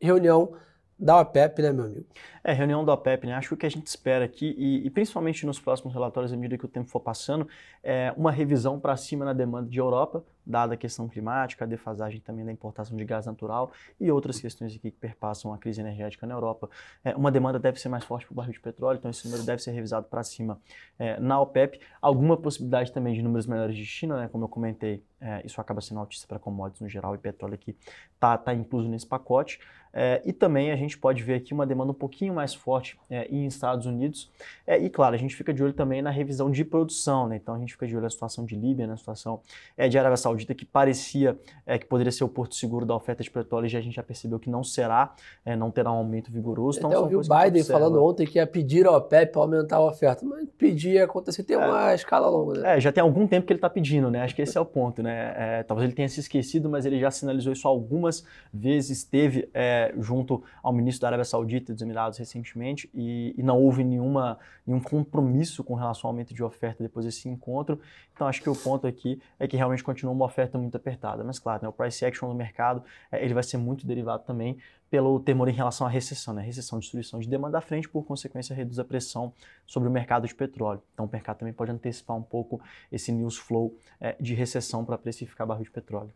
reunião 0.00 0.52
da 0.98 1.20
OPEP, 1.20 1.62
né, 1.62 1.72
meu 1.72 1.84
amigo? 1.84 2.06
É, 2.42 2.52
reunião 2.52 2.84
da 2.84 2.94
OPEP, 2.94 3.26
né? 3.26 3.34
Acho 3.34 3.48
que 3.48 3.54
o 3.54 3.56
que 3.56 3.66
a 3.66 3.70
gente 3.70 3.86
espera 3.86 4.24
aqui, 4.24 4.54
e, 4.56 4.86
e 4.86 4.90
principalmente 4.90 5.44
nos 5.44 5.60
próximos 5.60 5.92
relatórios, 5.92 6.32
à 6.32 6.36
medida 6.36 6.56
que 6.56 6.64
o 6.64 6.68
tempo 6.68 6.88
for 6.88 7.00
passando, 7.00 7.46
é 7.82 8.12
uma 8.16 8.32
revisão 8.32 8.80
para 8.80 8.96
cima 8.96 9.24
na 9.24 9.32
demanda 9.32 9.68
de 9.68 9.78
Europa, 9.78 10.24
dada 10.46 10.74
a 10.74 10.76
questão 10.76 11.08
climática, 11.08 11.64
a 11.64 11.68
defasagem 11.68 12.20
também 12.20 12.44
da 12.44 12.52
importação 12.52 12.96
de 12.96 13.04
gás 13.04 13.26
natural 13.26 13.72
e 14.00 14.10
outras 14.10 14.38
questões 14.38 14.74
aqui 14.74 14.90
que 14.90 14.96
perpassam 14.96 15.52
a 15.52 15.58
crise 15.58 15.80
energética 15.80 16.26
na 16.26 16.34
Europa. 16.34 16.70
É, 17.04 17.14
uma 17.16 17.32
demanda 17.32 17.58
deve 17.58 17.80
ser 17.80 17.88
mais 17.88 18.04
forte 18.04 18.26
para 18.26 18.32
o 18.32 18.36
barril 18.36 18.52
de 18.52 18.60
petróleo, 18.60 18.98
então 18.98 19.10
esse 19.10 19.24
número 19.26 19.42
deve 19.44 19.62
ser 19.62 19.72
revisado 19.72 20.06
para 20.06 20.22
cima 20.22 20.60
é, 20.98 21.18
na 21.18 21.40
OPEP. 21.40 21.80
Alguma 22.00 22.36
possibilidade 22.36 22.92
também 22.92 23.14
de 23.14 23.22
números 23.22 23.46
melhores 23.46 23.76
de 23.76 23.84
China, 23.84 24.20
né? 24.20 24.28
Como 24.28 24.44
eu 24.44 24.48
comentei, 24.48 25.02
é, 25.20 25.42
isso 25.44 25.60
acaba 25.60 25.80
sendo 25.80 25.98
notícia 25.98 26.28
para 26.28 26.38
commodities 26.38 26.80
no 26.80 26.88
geral 26.88 27.14
e 27.14 27.18
petróleo 27.18 27.54
aqui 27.54 27.74
está 28.14 28.36
tá 28.36 28.54
incluso 28.54 28.88
nesse 28.88 29.06
pacote. 29.06 29.58
É, 29.98 30.20
e 30.26 30.32
também 30.32 30.70
a 30.70 30.76
gente 30.76 30.98
pode 30.98 31.22
ver 31.22 31.36
aqui 31.36 31.54
uma 31.54 31.64
demanda 31.64 31.90
um 31.90 31.94
pouquinho 31.94 32.34
mais 32.34 32.52
forte 32.52 32.98
é, 33.08 33.26
em 33.30 33.46
Estados 33.46 33.86
Unidos. 33.86 34.30
É, 34.66 34.78
e 34.78 34.90
claro, 34.90 35.14
a 35.14 35.18
gente 35.18 35.34
fica 35.34 35.54
de 35.54 35.62
olho 35.62 35.72
também 35.72 36.02
na 36.02 36.10
revisão 36.10 36.50
de 36.50 36.62
produção, 36.66 37.26
né? 37.26 37.36
Então 37.36 37.54
a 37.54 37.58
gente 37.58 37.72
fica 37.72 37.86
de 37.86 37.94
olho 37.94 38.02
na 38.02 38.10
situação 38.10 38.44
de 38.44 38.54
Líbia, 38.54 38.86
na 38.86 38.98
situação 38.98 39.40
é, 39.74 39.88
de 39.88 39.98
Arábia 39.98 40.18
Saudita, 40.18 40.35
que 40.44 40.64
parecia 40.64 41.38
é, 41.66 41.78
que 41.78 41.86
poderia 41.86 42.12
ser 42.12 42.24
o 42.24 42.28
porto 42.28 42.54
seguro 42.54 42.84
da 42.84 42.94
oferta 42.94 43.22
de 43.22 43.30
petróleo, 43.30 43.66
e 43.66 43.68
já 43.68 43.78
a 43.78 43.82
gente 43.82 43.94
já 43.94 44.02
percebeu 44.02 44.38
que 44.38 44.50
não 44.50 44.62
será, 44.62 45.14
é, 45.44 45.56
não 45.56 45.70
terá 45.70 45.90
um 45.90 45.96
aumento 45.96 46.30
vigoroso. 46.30 46.78
Então, 46.78 46.90
Até 46.90 46.98
ouvi 46.98 47.16
o 47.16 47.20
Biden 47.20 47.64
falando 47.64 48.02
ontem 48.04 48.26
que 48.26 48.38
ia 48.38 48.46
pedir 48.46 48.86
ao 48.86 48.94
OPEP 48.96 49.32
para 49.32 49.42
aumentar 49.42 49.76
a 49.76 49.84
oferta, 49.84 50.24
mas 50.24 50.48
pedir 50.56 51.00
acontecer 51.02 51.42
tem 51.42 51.56
uma 51.56 51.94
escala 51.94 52.28
longa. 52.28 52.60
Né? 52.60 52.76
É, 52.76 52.80
já 52.80 52.92
tem 52.92 53.02
algum 53.02 53.26
tempo 53.26 53.46
que 53.46 53.52
ele 53.52 53.58
está 53.58 53.70
pedindo, 53.70 54.10
né? 54.10 54.22
Acho 54.22 54.34
que 54.34 54.42
esse 54.42 54.56
é 54.56 54.60
o 54.60 54.66
ponto, 54.66 55.02
né? 55.02 55.62
talvez 55.64 55.86
ele 55.86 55.94
tenha 55.94 56.08
se 56.08 56.20
esquecido, 56.20 56.68
mas 56.68 56.86
ele 56.86 56.98
já 56.98 57.10
sinalizou 57.10 57.52
isso 57.52 57.66
algumas 57.66 58.24
vezes, 58.52 58.98
esteve 58.98 59.48
junto 59.98 60.42
ao 60.62 60.72
ministro 60.72 61.02
da 61.02 61.08
Arábia 61.08 61.24
Saudita 61.24 61.72
e 61.72 61.74
dos 61.74 61.82
Emirados 61.82 62.18
recentemente, 62.18 62.88
e, 62.94 63.34
e, 63.36 63.42
não 63.42 63.60
houve 63.60 63.84
nenhuma, 63.84 64.38
nenhum 64.66 64.80
compromisso 64.80 65.64
com 65.64 65.74
relação 65.74 66.08
ao 66.08 66.12
aumento 66.12 66.34
de 66.34 66.42
oferta 66.42 66.82
depois 66.82 67.04
desse 67.06 67.28
encontro. 67.28 67.78
Então 68.14 68.26
acho 68.26 68.42
que 68.42 68.48
o 68.48 68.54
ponto 68.54 68.86
aqui 68.86 69.20
é 69.38 69.46
que 69.46 69.56
realmente 69.56 69.84
continua 69.84 70.12
uma 70.12 70.25
oferta 70.26 70.58
muito 70.58 70.76
apertada. 70.76 71.24
Mas 71.24 71.38
claro, 71.38 71.62
né, 71.62 71.68
o 71.68 71.72
price 71.72 72.04
action 72.04 72.28
no 72.28 72.34
mercado 72.34 72.82
é, 73.10 73.24
ele 73.24 73.32
vai 73.32 73.42
ser 73.42 73.56
muito 73.56 73.86
derivado 73.86 74.24
também 74.24 74.58
pelo 74.90 75.18
temor 75.18 75.48
em 75.48 75.52
relação 75.52 75.86
à 75.86 75.90
recessão, 75.90 76.32
né? 76.32 76.42
Recessão, 76.42 76.78
destruição 76.78 77.18
de 77.18 77.28
demanda 77.28 77.58
à 77.58 77.60
frente, 77.60 77.88
por 77.88 78.04
consequência, 78.04 78.54
reduz 78.54 78.78
a 78.78 78.84
pressão 78.84 79.32
sobre 79.66 79.88
o 79.88 79.92
mercado 79.92 80.28
de 80.28 80.34
petróleo. 80.34 80.80
Então, 80.94 81.06
o 81.06 81.10
mercado 81.10 81.38
também 81.38 81.52
pode 81.52 81.72
antecipar 81.72 82.16
um 82.16 82.22
pouco 82.22 82.60
esse 82.90 83.10
news 83.10 83.36
flow 83.36 83.74
é, 84.00 84.14
de 84.20 84.34
recessão 84.34 84.84
para 84.84 84.96
precificar 84.96 85.46
barril 85.46 85.64
de 85.64 85.70
petróleo. 85.70 86.12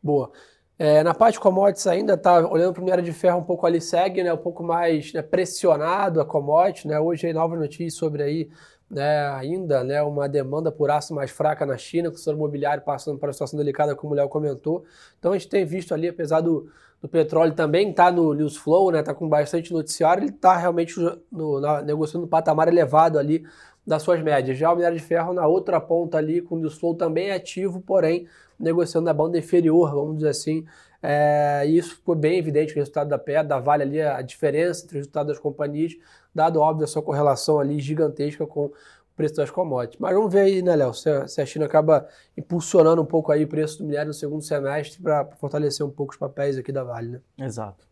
Boa. 0.00 0.30
É, 0.78 1.02
na 1.02 1.14
parte 1.14 1.34
de 1.34 1.40
commodities 1.40 1.86
ainda 1.86 2.14
está 2.14 2.40
olhando 2.48 2.72
para 2.72 2.80
o 2.80 2.84
minério 2.84 3.04
de 3.04 3.12
ferro 3.12 3.38
um 3.38 3.44
pouco 3.44 3.66
ali 3.66 3.80
segue, 3.80 4.22
né, 4.22 4.32
um 4.32 4.38
pouco 4.38 4.64
mais 4.64 5.12
né, 5.12 5.20
pressionado 5.20 6.20
a 6.20 6.24
commodity, 6.24 6.88
né, 6.88 6.98
hoje 6.98 7.26
aí 7.26 7.32
novas 7.32 7.58
notícias 7.58 7.94
sobre 7.94 8.22
aí, 8.22 8.50
né, 8.92 9.26
ainda, 9.30 9.82
né, 9.82 10.02
uma 10.02 10.28
demanda 10.28 10.70
por 10.70 10.90
aço 10.90 11.14
mais 11.14 11.30
fraca 11.30 11.64
na 11.64 11.78
China, 11.78 12.10
com 12.10 12.16
o 12.16 12.18
setor 12.18 12.34
imobiliário 12.34 12.82
passando 12.84 13.18
por 13.18 13.26
uma 13.26 13.32
situação 13.32 13.58
delicada, 13.58 13.96
como 13.96 14.12
o 14.12 14.16
Léo 14.16 14.28
comentou. 14.28 14.84
Então 15.18 15.32
a 15.32 15.38
gente 15.38 15.48
tem 15.48 15.64
visto 15.64 15.94
ali, 15.94 16.08
apesar 16.08 16.42
do, 16.42 16.68
do 17.00 17.08
petróleo 17.08 17.54
também 17.54 17.88
estar 17.88 18.06
tá 18.06 18.12
no 18.12 18.34
news 18.34 18.54
flow, 18.54 18.92
né, 18.92 19.02
tá 19.02 19.14
com 19.14 19.26
bastante 19.26 19.72
noticiário, 19.72 20.24
ele 20.24 20.30
está 20.30 20.58
realmente 20.58 20.94
no, 21.30 21.58
na, 21.58 21.80
negociando 21.80 22.26
um 22.26 22.28
patamar 22.28 22.68
elevado 22.68 23.18
ali 23.18 23.46
das 23.86 24.02
suas 24.02 24.22
médias. 24.22 24.58
Já 24.58 24.70
o 24.70 24.76
minério 24.76 24.98
de 24.98 25.02
ferro 25.02 25.32
na 25.32 25.46
outra 25.46 25.80
ponta 25.80 26.18
ali, 26.18 26.42
com 26.42 26.56
o 26.56 26.58
news 26.58 26.78
flow 26.78 26.94
também 26.94 27.32
ativo, 27.32 27.80
porém 27.80 28.28
negociando 28.60 29.06
na 29.06 29.14
banda 29.14 29.38
inferior, 29.38 29.90
vamos 29.94 30.16
dizer 30.16 30.28
assim. 30.28 30.66
É, 31.02 31.64
isso 31.66 31.96
ficou 31.96 32.14
bem 32.14 32.38
evidente 32.38 32.74
o 32.74 32.76
resultado 32.76 33.08
da 33.08 33.18
pedra, 33.18 33.42
da 33.42 33.58
Vale 33.58 33.82
ali, 33.82 34.00
a 34.02 34.20
diferença 34.22 34.84
entre 34.84 34.96
o 34.96 34.98
resultado 34.98 35.28
das 35.28 35.38
companhias, 35.38 35.94
dado 36.34 36.60
óbvio 36.60 36.84
a 36.84 36.88
sua 36.88 37.02
correlação 37.02 37.58
ali 37.58 37.78
gigantesca 37.78 38.46
com 38.46 38.66
o 38.66 38.72
preço 39.16 39.34
das 39.34 39.50
commodities. 39.50 40.00
Mas 40.00 40.14
vamos 40.14 40.32
ver 40.32 40.40
aí, 40.40 40.62
né, 40.62 40.74
Léo, 40.74 40.94
se, 40.94 41.28
se, 41.28 41.40
a 41.40 41.46
China 41.46 41.66
acaba 41.66 42.06
impulsionando 42.36 43.02
um 43.02 43.06
pouco 43.06 43.30
aí 43.30 43.44
o 43.44 43.48
preço 43.48 43.78
do 43.78 43.84
minério 43.84 44.08
no 44.08 44.14
segundo 44.14 44.42
semestre 44.42 45.00
para 45.02 45.26
fortalecer 45.38 45.84
um 45.84 45.90
pouco 45.90 46.12
os 46.12 46.18
papéis 46.18 46.56
aqui 46.56 46.72
da 46.72 46.82
Vale, 46.82 47.08
né? 47.08 47.20
Exato. 47.38 47.86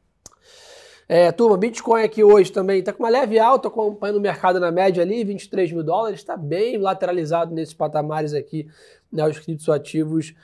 É, 1.12 1.32
turma, 1.32 1.56
Bitcoin 1.56 2.04
aqui 2.04 2.22
hoje 2.22 2.52
também 2.52 2.78
está 2.78 2.92
com 2.92 3.02
uma 3.02 3.08
leve 3.08 3.36
alta, 3.36 3.66
acompanhando 3.66 4.18
o 4.18 4.20
mercado 4.20 4.60
na 4.60 4.70
média 4.70 5.02
ali, 5.02 5.24
23 5.24 5.72
mil 5.72 5.82
dólares, 5.82 6.20
está 6.20 6.36
bem 6.36 6.78
lateralizado 6.78 7.52
nesses 7.52 7.74
patamares 7.74 8.32
aqui, 8.32 8.68
né, 9.12 9.26
os 9.26 9.36
criptos 9.40 9.68
ativos 9.68 10.34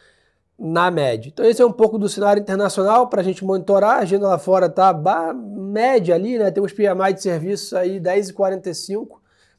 na 0.59 0.91
média. 0.91 1.29
Então 1.29 1.45
esse 1.45 1.61
é 1.61 1.67
um 1.67 1.73
pouco 1.73 1.99
do 1.99 2.09
cenário 2.09 2.41
internacional 2.41 3.09
para 3.09 3.21
a 3.21 3.25
gente 3.25 3.45
monitorar, 3.45 3.99
a 3.99 4.01
agenda 4.01 4.27
lá 4.27 4.39
fora 4.39 4.69
tá 4.69 4.95
média 5.35 6.15
ali, 6.15 6.39
né, 6.39 6.51
temos 6.51 6.73
PMI 6.73 7.13
de 7.15 7.23
serviços 7.23 7.75
aí 7.75 8.01
10h45 8.01 9.19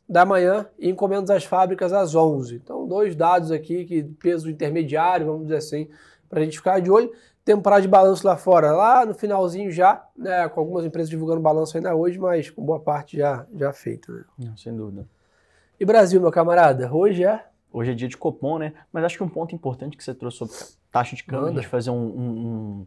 da 0.09 0.25
manhã 0.25 0.65
e 0.79 0.89
encomendas 0.89 1.29
às 1.29 1.44
fábricas 1.44 1.94
às 1.94 2.15
11 2.15 2.55
Então 2.55 2.88
dois 2.88 3.15
dados 3.15 3.51
aqui, 3.51 3.85
que 3.85 4.03
peso 4.03 4.49
intermediário, 4.49 5.27
vamos 5.27 5.44
dizer 5.44 5.57
assim, 5.57 5.89
para 6.29 6.39
a 6.39 6.44
gente 6.44 6.57
ficar 6.57 6.79
de 6.79 6.89
olho 6.89 7.11
temporada 7.47 7.81
de 7.81 7.88
balanço 7.88 8.27
lá 8.27 8.35
fora, 8.35 8.73
lá 8.73 9.05
no 9.05 9.13
finalzinho 9.13 9.71
já, 9.71 10.05
né, 10.17 10.49
com 10.49 10.59
algumas 10.59 10.83
empresas 10.83 11.09
divulgando 11.09 11.39
balanço 11.39 11.77
ainda 11.77 11.95
hoje, 11.95 12.19
mas 12.19 12.49
com 12.49 12.61
boa 12.61 12.79
parte 12.79 13.15
já, 13.17 13.45
já 13.55 13.71
feito. 13.71 14.11
Né? 14.11 14.23
Não, 14.38 14.57
sem 14.57 14.75
dúvida. 14.75 15.07
E 15.79 15.85
Brasil, 15.85 16.19
meu 16.19 16.29
camarada, 16.29 16.94
hoje 16.94 17.23
é? 17.23 17.45
Hoje 17.71 17.91
é 17.91 17.94
dia 17.94 18.09
de 18.09 18.17
Copom, 18.17 18.57
né? 18.57 18.73
Mas 18.91 19.05
acho 19.05 19.17
que 19.17 19.23
um 19.23 19.29
ponto 19.29 19.55
importante 19.55 19.95
que 19.95 20.03
você 20.03 20.13
trouxe 20.13 20.39
sobre 20.39 20.55
taxa 20.97 21.15
de 21.15 21.23
câmbio, 21.23 21.47
Manda. 21.47 21.59
a 21.59 21.61
gente 21.61 21.69
fazer 21.69 21.89
um, 21.89 21.95
um, 21.95 22.29
um, 22.29 22.85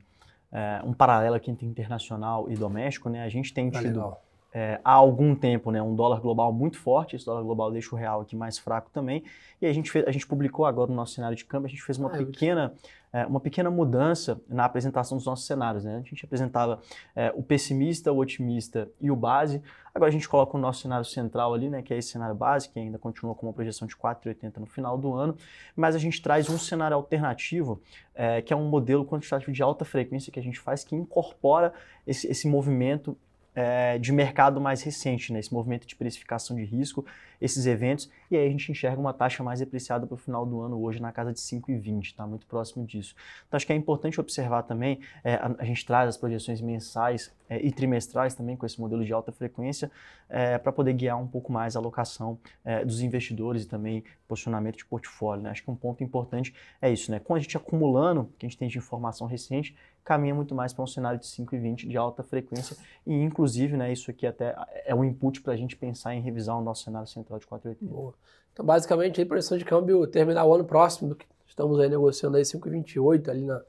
é, 0.53 0.81
um 0.85 0.93
paralelo 0.93 1.37
aqui 1.37 1.51
entre 1.51 1.67
internacional 1.67 2.51
e 2.51 2.57
doméstico, 2.57 3.09
né? 3.09 3.23
A 3.23 3.29
gente 3.29 3.55
tem 3.55 3.71
tá 3.71 3.81
tido 3.81 4.17
é, 4.53 4.81
há 4.85 4.93
algum 4.93 5.35
tempo 5.35 5.71
né, 5.71 5.83
um 5.83 5.95
dólar 5.95 6.21
global 6.21 6.53
muito 6.53 6.79
forte, 6.79 7.17
esse 7.17 7.25
dólar 7.25 7.43
global 7.43 7.71
deixa 7.71 7.95
o 7.95 7.99
real 7.99 8.21
aqui 8.21 8.35
mais 8.35 8.59
fraco 8.59 8.91
também, 8.91 9.23
e 9.61 9.67
a 9.67 9.73
gente, 9.73 9.91
fez, 9.91 10.07
a 10.07 10.11
gente 10.11 10.27
publicou 10.27 10.65
agora 10.65 10.91
no 10.91 10.97
nosso 10.97 11.15
cenário 11.15 11.37
de 11.37 11.45
câmbio, 11.45 11.67
a 11.67 11.71
gente 11.71 11.83
fez 11.83 11.99
uma 11.99 12.09
ah, 12.09 12.17
pequena 12.17 12.75
é, 13.13 13.27
uma 13.27 13.41
pequena 13.41 13.71
mudança 13.71 14.41
na 14.49 14.65
apresentação 14.65 15.17
dos 15.19 15.27
nossos 15.27 15.47
cenários. 15.47 15.85
Né? 15.85 15.97
A 15.97 16.09
gente 16.09 16.25
apresentava 16.25 16.81
é, 17.15 17.33
o 17.35 17.43
pessimista, 17.43 18.13
o 18.13 18.19
otimista 18.19 18.89
e 19.01 19.11
o 19.11 19.17
base. 19.17 19.63
Agora 19.93 20.09
a 20.09 20.13
gente 20.13 20.29
coloca 20.29 20.57
o 20.57 20.61
nosso 20.61 20.83
cenário 20.83 21.05
central 21.05 21.53
ali, 21.53 21.69
né, 21.69 21.83
que 21.83 21.93
é 21.93 21.99
esse 21.99 22.11
cenário 22.11 22.35
base, 22.35 22.69
que 22.69 22.79
ainda 22.79 22.99
continua 22.99 23.35
com 23.35 23.47
uma 23.47 23.53
projeção 23.53 23.89
de 23.89 23.97
4,80 23.97 24.59
no 24.59 24.67
final 24.67 24.97
do 24.97 25.13
ano, 25.13 25.37
mas 25.75 25.97
a 25.97 25.99
gente 25.99 26.23
traz 26.23 26.49
um 26.49 26.57
cenário 26.57 26.97
alternativo, 26.97 27.83
é, 28.15 28.41
que 28.41 28.53
é 28.53 28.57
um 28.57 28.69
modelo 28.69 29.05
quantitativo 29.05 29.51
de 29.51 29.63
alta 29.63 29.85
frequência 29.85 30.31
que 30.31 30.39
a 30.39 30.43
gente 30.43 30.61
faz, 30.61 30.85
que 30.85 30.95
incorpora 30.95 31.73
esse, 32.07 32.29
esse 32.29 32.47
movimento 32.47 33.17
é, 33.55 33.99
de 33.99 34.13
mercado 34.13 34.61
mais 34.61 34.83
recente, 34.83 35.33
né? 35.33 35.41
esse 35.41 35.53
movimento 35.53 35.87
de 35.87 35.97
precificação 35.97 36.57
de 36.57 36.65
risco, 36.65 37.05
esses 37.41 37.67
eventos, 37.67 38.11
e 38.31 38.37
aí 38.37 38.47
a 38.47 38.51
gente 38.51 38.71
enxerga 38.71 39.01
uma 39.01 39.13
taxa 39.13 39.43
mais 39.43 39.61
apreciada 39.63 40.07
para 40.07 40.15
o 40.15 40.19
final 40.19 40.45
do 40.45 40.61
ano 40.61 40.81
hoje 40.81 41.01
na 41.01 41.11
casa 41.11 41.33
de 41.33 41.41
5,20, 41.41 42.03
está 42.03 42.27
muito 42.27 42.47
próximo 42.47 42.87
disso. 42.87 43.15
Então 43.49 43.57
acho 43.57 43.67
que 43.67 43.73
é 43.73 43.77
importante 43.77 44.21
observar 44.21 44.63
também, 44.63 45.01
é, 45.25 45.35
a, 45.35 45.55
a, 45.59 45.65
gente 45.65 45.85
traz 45.87 46.09
as 46.09 46.17
projeções 46.17 46.61
mensais 46.61 47.33
é, 47.49 47.61
e 47.61 47.73
trimestrais 47.73 48.35
também 48.35 48.57
com 48.57 48.67
esse 48.67 48.81
modelo 48.81 49.05
de 49.05 49.13
alta 49.13 49.33
frequência, 49.33 49.91
é, 50.29 50.59
para 50.59 50.71
poder 50.71 50.93
guiar 50.93 51.21
um 51.21 51.27
pouco 51.27 51.51
mais 51.51 51.75
a 51.75 51.79
alocação 51.79 52.39
é, 52.65 52.85
dos 52.85 53.01
investidores 53.01 53.65
e 53.65 53.67
também 53.67 54.05
posicionamento 54.29 54.77
de 54.77 54.85
portfólio. 54.85 55.43
Né? 55.43 55.51
Acho 55.51 55.65
que 55.65 55.71
um 55.71 55.77
ponto 55.77 56.05
importante 56.05 56.55
é 56.81 56.91
isso, 56.91 57.11
né? 57.11 57.19
com 57.19 57.35
a 57.35 57.39
gente 57.41 57.57
acumulando, 57.57 58.31
que 58.39 58.47
a 58.47 58.49
gente 58.49 58.59
tem 58.59 58.69
de 58.69 58.79
informação 58.79 59.27
recente, 59.27 59.75
caminha 60.05 60.35
muito 60.35 60.55
mais 60.55 60.73
para 60.73 60.83
um 60.83 60.87
cenário 60.87 61.19
de 61.19 61.27
5,20 61.27 61.89
de 61.89 61.97
alta 61.97 62.23
frequência 62.23 62.77
e 63.07 63.15
inclusive, 63.15 63.77
né, 63.77 63.93
isso 63.93 64.11
aqui 64.11 64.27
até 64.27 64.57
é 64.85 64.95
um 64.95 65.05
input 65.05 65.41
para 65.43 65.53
a 65.53 65.57
gente 65.57 65.77
pensar 65.77 66.15
em 66.15 66.21
revisar 66.21 66.59
o 66.59 66.63
nosso 66.63 66.85
cenário 66.85 67.09
central 67.09 67.39
de 67.39 67.47
4,80. 67.47 67.77
Boa. 67.83 68.15
Então, 68.53 68.65
basicamente, 68.65 69.21
a 69.21 69.27
projeção 69.27 69.57
de 69.57 69.65
câmbio 69.65 70.07
terminar 70.07 70.45
o 70.45 70.55
ano 70.55 70.65
próximo 70.65 71.11
do 71.11 71.15
que 71.15 71.27
estamos 71.47 71.79
aí 71.79 71.89
negociando 71.89 72.37
aí 72.37 72.43
5,28 72.43 73.29
ali 73.29 73.45
na, 73.45 73.61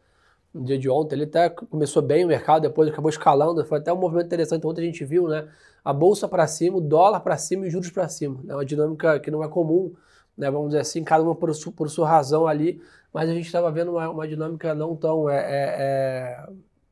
no 0.54 0.64
dia 0.64 0.78
de 0.78 0.90
ontem. 0.90 1.16
Ele 1.16 1.24
até 1.26 1.50
começou 1.50 2.02
bem 2.02 2.26
o 2.26 2.28
mercado, 2.28 2.64
depois 2.64 2.90
acabou 2.90 3.10
escalando, 3.10 3.64
foi 3.66 3.80
até 3.80 3.92
um 3.92 3.98
movimento 3.98 4.28
interessante. 4.28 4.66
Ontem 4.66 4.82
a 4.82 4.86
gente 4.86 5.06
viu, 5.06 5.28
né, 5.28 5.48
a 5.84 5.94
bolsa 5.94 6.28
para 6.28 6.46
cima, 6.48 6.78
o 6.78 6.82
dólar 6.82 7.22
para 7.22 7.38
cima 7.38 7.66
e 7.66 7.70
juros 7.70 7.90
para 7.90 8.08
cima. 8.08 8.40
É 8.44 8.48
né, 8.48 8.56
uma 8.56 8.66
dinâmica 8.66 9.20
que 9.20 9.32
não 9.32 9.44
é 9.44 9.48
comum, 9.48 9.94
né, 10.38 10.50
vamos 10.50 10.70
dizer 10.70 10.80
assim, 10.80 11.04
cada 11.04 11.24
uma 11.24 11.36
por, 11.36 11.52
por 11.76 11.90
sua 11.90 12.08
razão 12.08 12.48
ali, 12.48 12.82
mas 13.14 13.30
a 13.30 13.34
gente 13.34 13.46
estava 13.46 13.72
vendo 13.72 13.92
uma, 13.92 14.10
uma, 14.10 14.28
dinâmica 14.28 14.74
não 14.74 14.96
tão 14.96 15.30
é, 15.30 15.38
é, 15.38 15.76
é, 15.80 16.50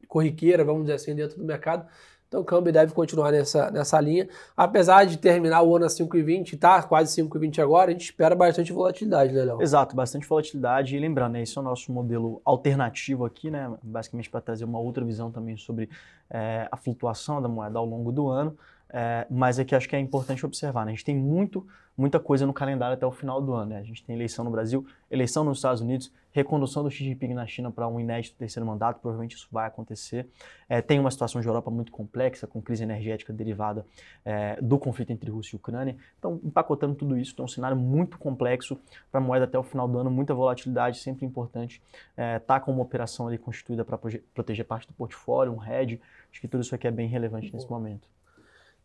corriqueira, 0.08 0.64
vamos 0.64 0.84
dizer 0.84 0.96
assim, 0.96 1.16
dentro 1.16 1.38
do 1.38 1.46
mercado. 1.46 1.86
Então 2.30 2.42
o 2.42 2.46
câmbio 2.46 2.72
deve 2.72 2.94
continuar 2.94 3.32
nessa, 3.32 3.72
nessa 3.72 4.00
linha. 4.00 4.30
Apesar 4.56 5.04
de 5.04 5.18
terminar 5.18 5.64
o 5.64 5.76
ano 5.76 5.86
a 5.86 5.88
5,20, 5.88 6.54
está 6.54 6.84
quase 6.84 7.20
5,20 7.20 7.60
agora, 7.60 7.90
a 7.90 7.92
gente 7.92 8.04
espera 8.04 8.36
bastante 8.36 8.72
volatilidade, 8.72 9.34
né, 9.34 9.44
Léo? 9.44 9.60
Exato, 9.60 9.96
bastante 9.96 10.28
volatilidade. 10.28 10.96
E 10.96 11.00
lembrando, 11.00 11.34
né, 11.34 11.42
esse 11.42 11.58
é 11.58 11.62
o 11.62 11.64
nosso 11.64 11.92
modelo 11.92 12.40
alternativo 12.46 13.26
aqui, 13.26 13.50
né? 13.50 13.74
Basicamente 13.82 14.30
para 14.30 14.42
trazer 14.42 14.64
uma 14.64 14.80
outra 14.80 15.04
visão 15.04 15.32
também 15.32 15.58
sobre 15.58 15.90
é, 16.30 16.68
a 16.72 16.78
flutuação 16.78 17.42
da 17.42 17.48
moeda 17.48 17.80
ao 17.80 17.86
longo 17.86 18.12
do 18.12 18.28
ano. 18.28 18.56
É, 18.92 19.28
mas 19.30 19.60
aqui 19.60 19.76
acho 19.76 19.88
que 19.88 19.96
é 19.96 20.00
importante 20.00 20.46
observar, 20.46 20.86
né? 20.86 20.92
A 20.92 20.96
gente 20.96 21.06
tem 21.06 21.16
muito, 21.16 21.66
muita 21.96 22.20
coisa 22.20 22.46
no 22.46 22.54
calendário 22.54 22.96
até 22.96 23.06
o 23.06 23.12
final 23.12 23.40
do 23.40 23.54
ano, 23.54 23.72
né? 23.72 23.78
A 23.78 23.84
gente 23.84 24.04
tem 24.04 24.16
eleição 24.16 24.44
no 24.44 24.50
Brasil, 24.50 24.86
eleição 25.12 25.44
nos 25.44 25.60
Estados 25.60 25.80
Unidos, 25.80 26.12
recondução 26.32 26.82
do 26.84 26.90
Xi 26.90 27.04
Jinping 27.04 27.36
na 27.36 27.46
China 27.46 27.72
para 27.72 27.88
um 27.88 28.00
inédito 28.00 28.36
terceiro 28.36 28.66
mandato, 28.66 29.00
provavelmente 29.00 29.36
isso 29.36 29.48
vai 29.52 29.68
acontecer. 29.68 30.28
É, 30.68 30.82
tem 30.82 31.00
uma 31.00 31.12
situação 31.12 31.40
de 31.40 31.48
Europa 31.48 31.70
muito 31.70 31.92
complexa, 31.92 32.48
com 32.48 32.60
crise 32.62 32.82
energética 32.82 33.32
derivada 33.32 33.86
é, 34.26 34.60
do 34.60 34.80
conflito 34.80 35.12
entre 35.12 35.30
Rússia 35.30 35.56
e 35.56 35.58
Ucrânia. 35.58 35.96
Então, 36.18 36.40
empacotando 36.44 36.96
tudo 36.96 37.16
isso, 37.16 37.36
tem 37.36 37.46
um 37.46 37.48
cenário 37.48 37.78
muito 37.78 38.18
complexo 38.18 38.80
para 39.12 39.20
a 39.20 39.24
moeda 39.24 39.46
até 39.46 39.58
o 39.60 39.64
final 39.64 39.88
do 39.88 40.00
ano, 40.00 40.10
muita 40.10 40.34
volatilidade, 40.34 40.98
sempre 40.98 41.28
importante 41.28 41.80
estar 42.12 42.24
é, 42.24 42.40
tá 42.40 42.60
com 42.60 42.72
uma 42.72 42.82
operação 42.82 43.28
ali 43.28 43.38
constituída 43.38 43.86
para 43.86 44.00
proteger 44.34 44.66
parte 44.66 44.88
do 44.88 44.94
portfólio, 44.94 45.54
um 45.54 45.64
hedge. 45.64 46.02
Acho 46.32 46.42
que 46.42 46.48
tudo 46.48 46.62
isso 46.62 46.74
aqui 46.74 46.88
é 46.88 46.92
bem 46.92 47.08
relevante 47.08 47.54
nesse 47.54 47.70
momento. 47.70 48.08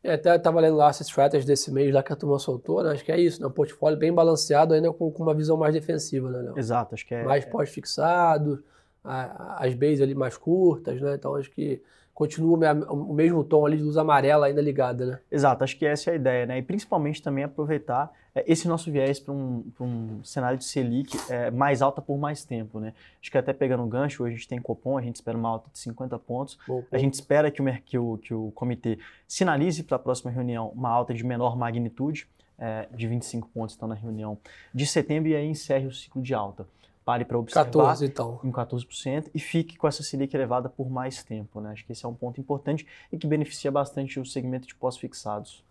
É, 0.04 0.14
até 0.14 0.36
estava 0.36 0.60
lendo 0.60 0.76
lá 0.76 0.88
as 0.88 1.00
strategies 1.00 1.46
desse 1.46 1.72
mês 1.72 1.92
lá 1.92 2.02
que 2.02 2.12
a 2.12 2.16
turma 2.16 2.38
soltou, 2.38 2.82
né? 2.84 2.92
Acho 2.92 3.02
que 3.02 3.10
é 3.10 3.18
isso, 3.18 3.40
né? 3.40 3.46
Um 3.46 3.50
portfólio 3.50 3.98
bem 3.98 4.12
balanceado, 4.12 4.74
ainda 4.74 4.92
com, 4.92 5.10
com 5.10 5.22
uma 5.22 5.32
visão 5.32 5.56
mais 5.56 5.72
defensiva, 5.72 6.30
né, 6.30 6.42
Léo? 6.42 6.58
Exato, 6.58 6.94
acho 6.94 7.06
que 7.06 7.14
é. 7.14 7.24
Mais 7.24 7.42
é... 7.42 7.48
pós-fixado, 7.48 8.62
as 9.02 9.74
bases 9.74 10.02
ali 10.02 10.14
mais 10.14 10.36
curtas, 10.36 11.00
né? 11.00 11.14
Então 11.14 11.34
acho 11.34 11.50
que 11.50 11.82
continua 12.14 12.56
o 12.88 13.12
mesmo 13.12 13.42
tom 13.42 13.66
ali 13.66 13.76
de 13.76 13.82
luz 13.82 13.96
amarela 13.96 14.46
ainda 14.46 14.62
ligada, 14.62 15.04
né? 15.04 15.18
Exato, 15.30 15.64
acho 15.64 15.76
que 15.76 15.84
essa 15.84 16.10
é 16.10 16.12
a 16.12 16.16
ideia, 16.16 16.46
né? 16.46 16.58
E 16.58 16.62
principalmente 16.62 17.20
também 17.20 17.42
aproveitar 17.42 18.12
é, 18.32 18.44
esse 18.46 18.68
nosso 18.68 18.90
viés 18.90 19.18
para 19.18 19.34
um, 19.34 19.64
um 19.80 20.22
cenário 20.22 20.56
de 20.56 20.64
Selic 20.64 21.18
é, 21.28 21.50
mais 21.50 21.82
alta 21.82 22.00
por 22.00 22.16
mais 22.16 22.44
tempo, 22.44 22.78
né? 22.78 22.94
Acho 23.20 23.30
que 23.30 23.36
até 23.36 23.52
pegando 23.52 23.82
um 23.82 23.88
gancho, 23.88 24.22
hoje 24.22 24.34
a 24.34 24.36
gente 24.36 24.48
tem 24.48 24.60
Copom, 24.60 24.96
a 24.96 25.02
gente 25.02 25.16
espera 25.16 25.36
uma 25.36 25.48
alta 25.48 25.68
de 25.72 25.78
50 25.80 26.16
pontos, 26.20 26.56
a 26.92 26.98
gente 26.98 27.14
espera 27.14 27.50
que 27.50 27.60
o, 27.60 27.82
que 27.84 27.98
o, 27.98 28.18
que 28.18 28.32
o 28.32 28.52
comitê 28.52 28.96
sinalize 29.26 29.82
para 29.82 29.96
a 29.96 29.98
próxima 29.98 30.30
reunião 30.30 30.68
uma 30.68 30.90
alta 30.90 31.12
de 31.12 31.24
menor 31.24 31.56
magnitude, 31.56 32.28
é, 32.56 32.86
de 32.94 33.08
25 33.08 33.48
pontos 33.48 33.74
então 33.74 33.88
na 33.88 33.96
reunião 33.96 34.38
de 34.72 34.86
setembro 34.86 35.28
e 35.28 35.34
aí 35.34 35.44
encerre 35.44 35.88
o 35.88 35.92
ciclo 35.92 36.22
de 36.22 36.32
alta 36.32 36.64
pare 37.04 37.24
para 37.24 37.38
observar 37.38 37.66
14, 37.66 38.06
então. 38.06 38.40
em 38.42 38.50
14% 38.50 39.30
e 39.34 39.38
fique 39.38 39.76
com 39.76 39.86
essa 39.86 40.02
Selic 40.02 40.34
elevada 40.34 40.68
por 40.68 40.88
mais 40.90 41.22
tempo. 41.22 41.60
Né? 41.60 41.72
Acho 41.72 41.84
que 41.84 41.92
esse 41.92 42.04
é 42.04 42.08
um 42.08 42.14
ponto 42.14 42.40
importante 42.40 42.86
e 43.12 43.18
que 43.18 43.26
beneficia 43.26 43.70
bastante 43.70 44.18
o 44.18 44.24
segmento 44.24 44.66
de 44.66 44.74
pós-fixados. 44.74 45.62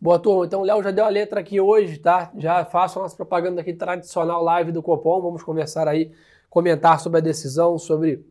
Boa, 0.00 0.18
turma. 0.18 0.44
Então, 0.44 0.60
o 0.60 0.64
Léo 0.64 0.82
já 0.82 0.90
deu 0.90 1.04
a 1.04 1.08
letra 1.08 1.40
aqui 1.40 1.58
hoje, 1.60 1.98
tá? 1.98 2.30
Já 2.36 2.64
faço 2.64 2.98
a 2.98 3.02
nossa 3.02 3.16
propaganda 3.16 3.60
aqui 3.62 3.72
tradicional 3.72 4.42
live 4.42 4.70
do 4.70 4.82
Copom. 4.82 5.22
Vamos 5.22 5.42
conversar 5.42 5.88
aí, 5.88 6.12
comentar 6.50 7.00
sobre 7.00 7.18
a 7.18 7.22
decisão, 7.22 7.78
sobre 7.78 8.26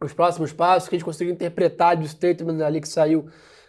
os 0.00 0.12
próximos 0.12 0.52
passos, 0.52 0.88
que 0.88 0.94
a 0.94 0.98
gente 0.98 1.04
conseguiu 1.04 1.32
interpretar 1.32 1.96
do 1.96 2.06
statement 2.06 2.64
ali 2.64 2.80
que 2.80 2.88
saiu 2.88 3.26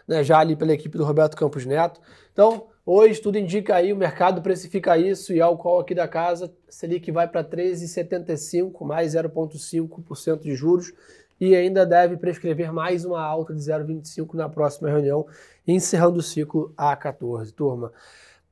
né, 0.07 0.23
já 0.23 0.37
ali 0.37 0.55
pela 0.55 0.73
equipe 0.73 0.97
do 0.97 1.05
Roberto 1.05 1.35
Campos 1.35 1.65
Neto. 1.65 1.99
Então, 2.31 2.67
Hoje 2.89 3.19
tudo 3.21 3.37
indica 3.37 3.75
aí, 3.75 3.91
o 3.91 3.97
mercado 3.97 4.41
precifica 4.41 4.97
isso 4.97 5.33
e 5.33 5.39
qual 5.57 5.81
aqui 5.81 5.93
da 5.93 6.07
casa, 6.07 6.49
Selic 6.69 7.11
vai 7.11 7.27
para 7.27 7.43
13,75, 7.43 8.85
mais 8.85 9.13
0,5% 9.13 10.43
de 10.43 10.55
juros 10.55 10.93
e 11.37 11.53
ainda 11.53 11.85
deve 11.85 12.15
prescrever 12.15 12.71
mais 12.71 13.03
uma 13.03 13.21
alta 13.21 13.53
de 13.53 13.59
0,25 13.59 14.35
na 14.35 14.47
próxima 14.47 14.87
reunião, 14.87 15.27
encerrando 15.67 16.19
o 16.19 16.23
ciclo 16.23 16.73
A14, 16.77 17.51
turma. 17.51 17.91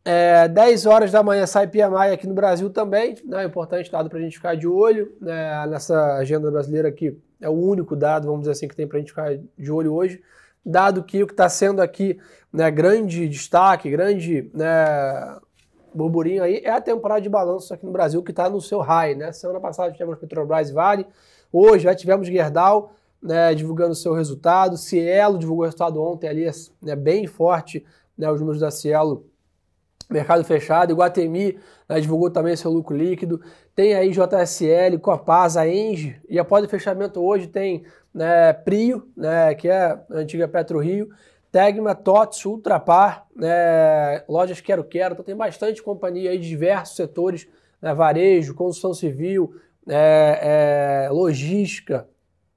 É, 0.04 0.50
10 0.50 0.86
horas 0.86 1.14
da 1.14 1.24
manhã 1.24 1.46
sai 1.46 1.68
PMI 1.68 2.12
aqui 2.12 2.28
no 2.28 2.34
Brasil 2.34 2.70
também, 2.70 3.16
né, 3.24 3.46
importante 3.46 3.90
dado 3.90 4.10
para 4.10 4.20
a 4.20 4.22
gente 4.22 4.36
ficar 4.36 4.56
de 4.56 4.68
olho 4.68 5.16
né, 5.22 5.66
nessa 5.68 6.18
agenda 6.18 6.52
brasileira 6.52 6.90
aqui, 6.90 7.18
é 7.40 7.48
o 7.48 7.54
único 7.54 7.96
dado, 7.96 8.28
vamos 8.28 8.42
dizer 8.42 8.52
assim, 8.52 8.68
que 8.68 8.76
tem 8.76 8.86
para 8.86 8.98
a 8.98 9.00
gente 9.00 9.12
ficar 9.12 9.38
de 9.58 9.72
olho 9.72 9.94
hoje 9.94 10.22
dado 10.66 11.04
que 11.04 11.22
o 11.22 11.28
que 11.28 11.34
está 11.34 11.48
sendo 11.48 11.82
aqui 11.82 12.20
né, 12.52 12.72
grande 12.72 13.28
destaque, 13.30 13.90
grande 13.90 14.50
né, 14.54 15.38
burburinho 15.94 16.44
aí 16.44 16.62
é 16.64 16.72
a 16.72 16.82
temporada 16.82 17.22
de 17.22 17.30
balanço 17.30 17.74
aqui 17.74 17.86
no 17.86 17.92
Brasil 17.92 18.24
que 18.24 18.32
está 18.32 18.50
no 18.50 18.60
seu 18.60 18.80
high. 18.80 19.16
Né? 19.16 19.32
Semana 19.32 19.60
passada 19.60 19.92
tivemos 19.92 20.18
Petrobras 20.18 20.70
e 20.70 20.74
Vale, 20.74 21.06
hoje 21.52 21.84
já 21.84 21.94
tivemos 21.94 22.28
Gerdau 22.28 22.94
né, 23.22 23.54
divulgando 23.56 23.96
seu 23.96 24.14
resultado, 24.14 24.78
Cielo 24.78 25.38
divulgou 25.38 25.64
o 25.64 25.66
resultado 25.66 26.02
ontem 26.02 26.28
ali, 26.28 26.46
né, 26.82 26.96
bem 26.96 27.26
forte, 27.26 27.86
né, 28.18 28.32
os 28.32 28.40
números 28.40 28.62
da 28.62 28.70
Cielo 28.70 29.26
mercado 30.10 30.44
fechado, 30.44 30.92
Iguatemi 30.92 31.58
né, 31.88 32.00
divulgou 32.00 32.30
também 32.30 32.56
seu 32.56 32.72
lucro 32.72 32.96
líquido, 32.96 33.42
tem 33.76 33.94
aí 33.94 34.12
JSL, 34.12 35.00
Copasa, 35.02 35.68
Engie, 35.68 36.16
e 36.30 36.40
após 36.40 36.64
o 36.66 36.70
fechamento 36.70 37.24
hoje 37.24 37.48
tem 37.48 37.84
né, 38.14 38.54
Prio, 38.54 39.08
né, 39.16 39.54
que 39.56 39.68
é 39.68 39.86
a 39.86 40.02
antiga 40.12 40.48
Petro 40.48 40.80
Rio, 40.80 41.10
Tegma, 41.52 41.96
TOTS, 41.96 42.46
Ultrapar, 42.46 43.26
né, 43.36 44.24
lojas 44.28 44.62
Quero 44.62 44.84
Quero, 44.84 45.14
então 45.14 45.26
tem 45.26 45.36
bastante 45.36 45.82
companhia 45.82 46.32
aí 46.32 46.38
de 46.38 46.48
diversos 46.48 46.96
setores, 46.96 47.48
né, 47.82 47.94
varejo, 47.94 48.56
construção 48.56 48.94
civil, 48.94 49.56
é, 49.88 51.06
é, 51.06 51.10
logística, 51.12 52.08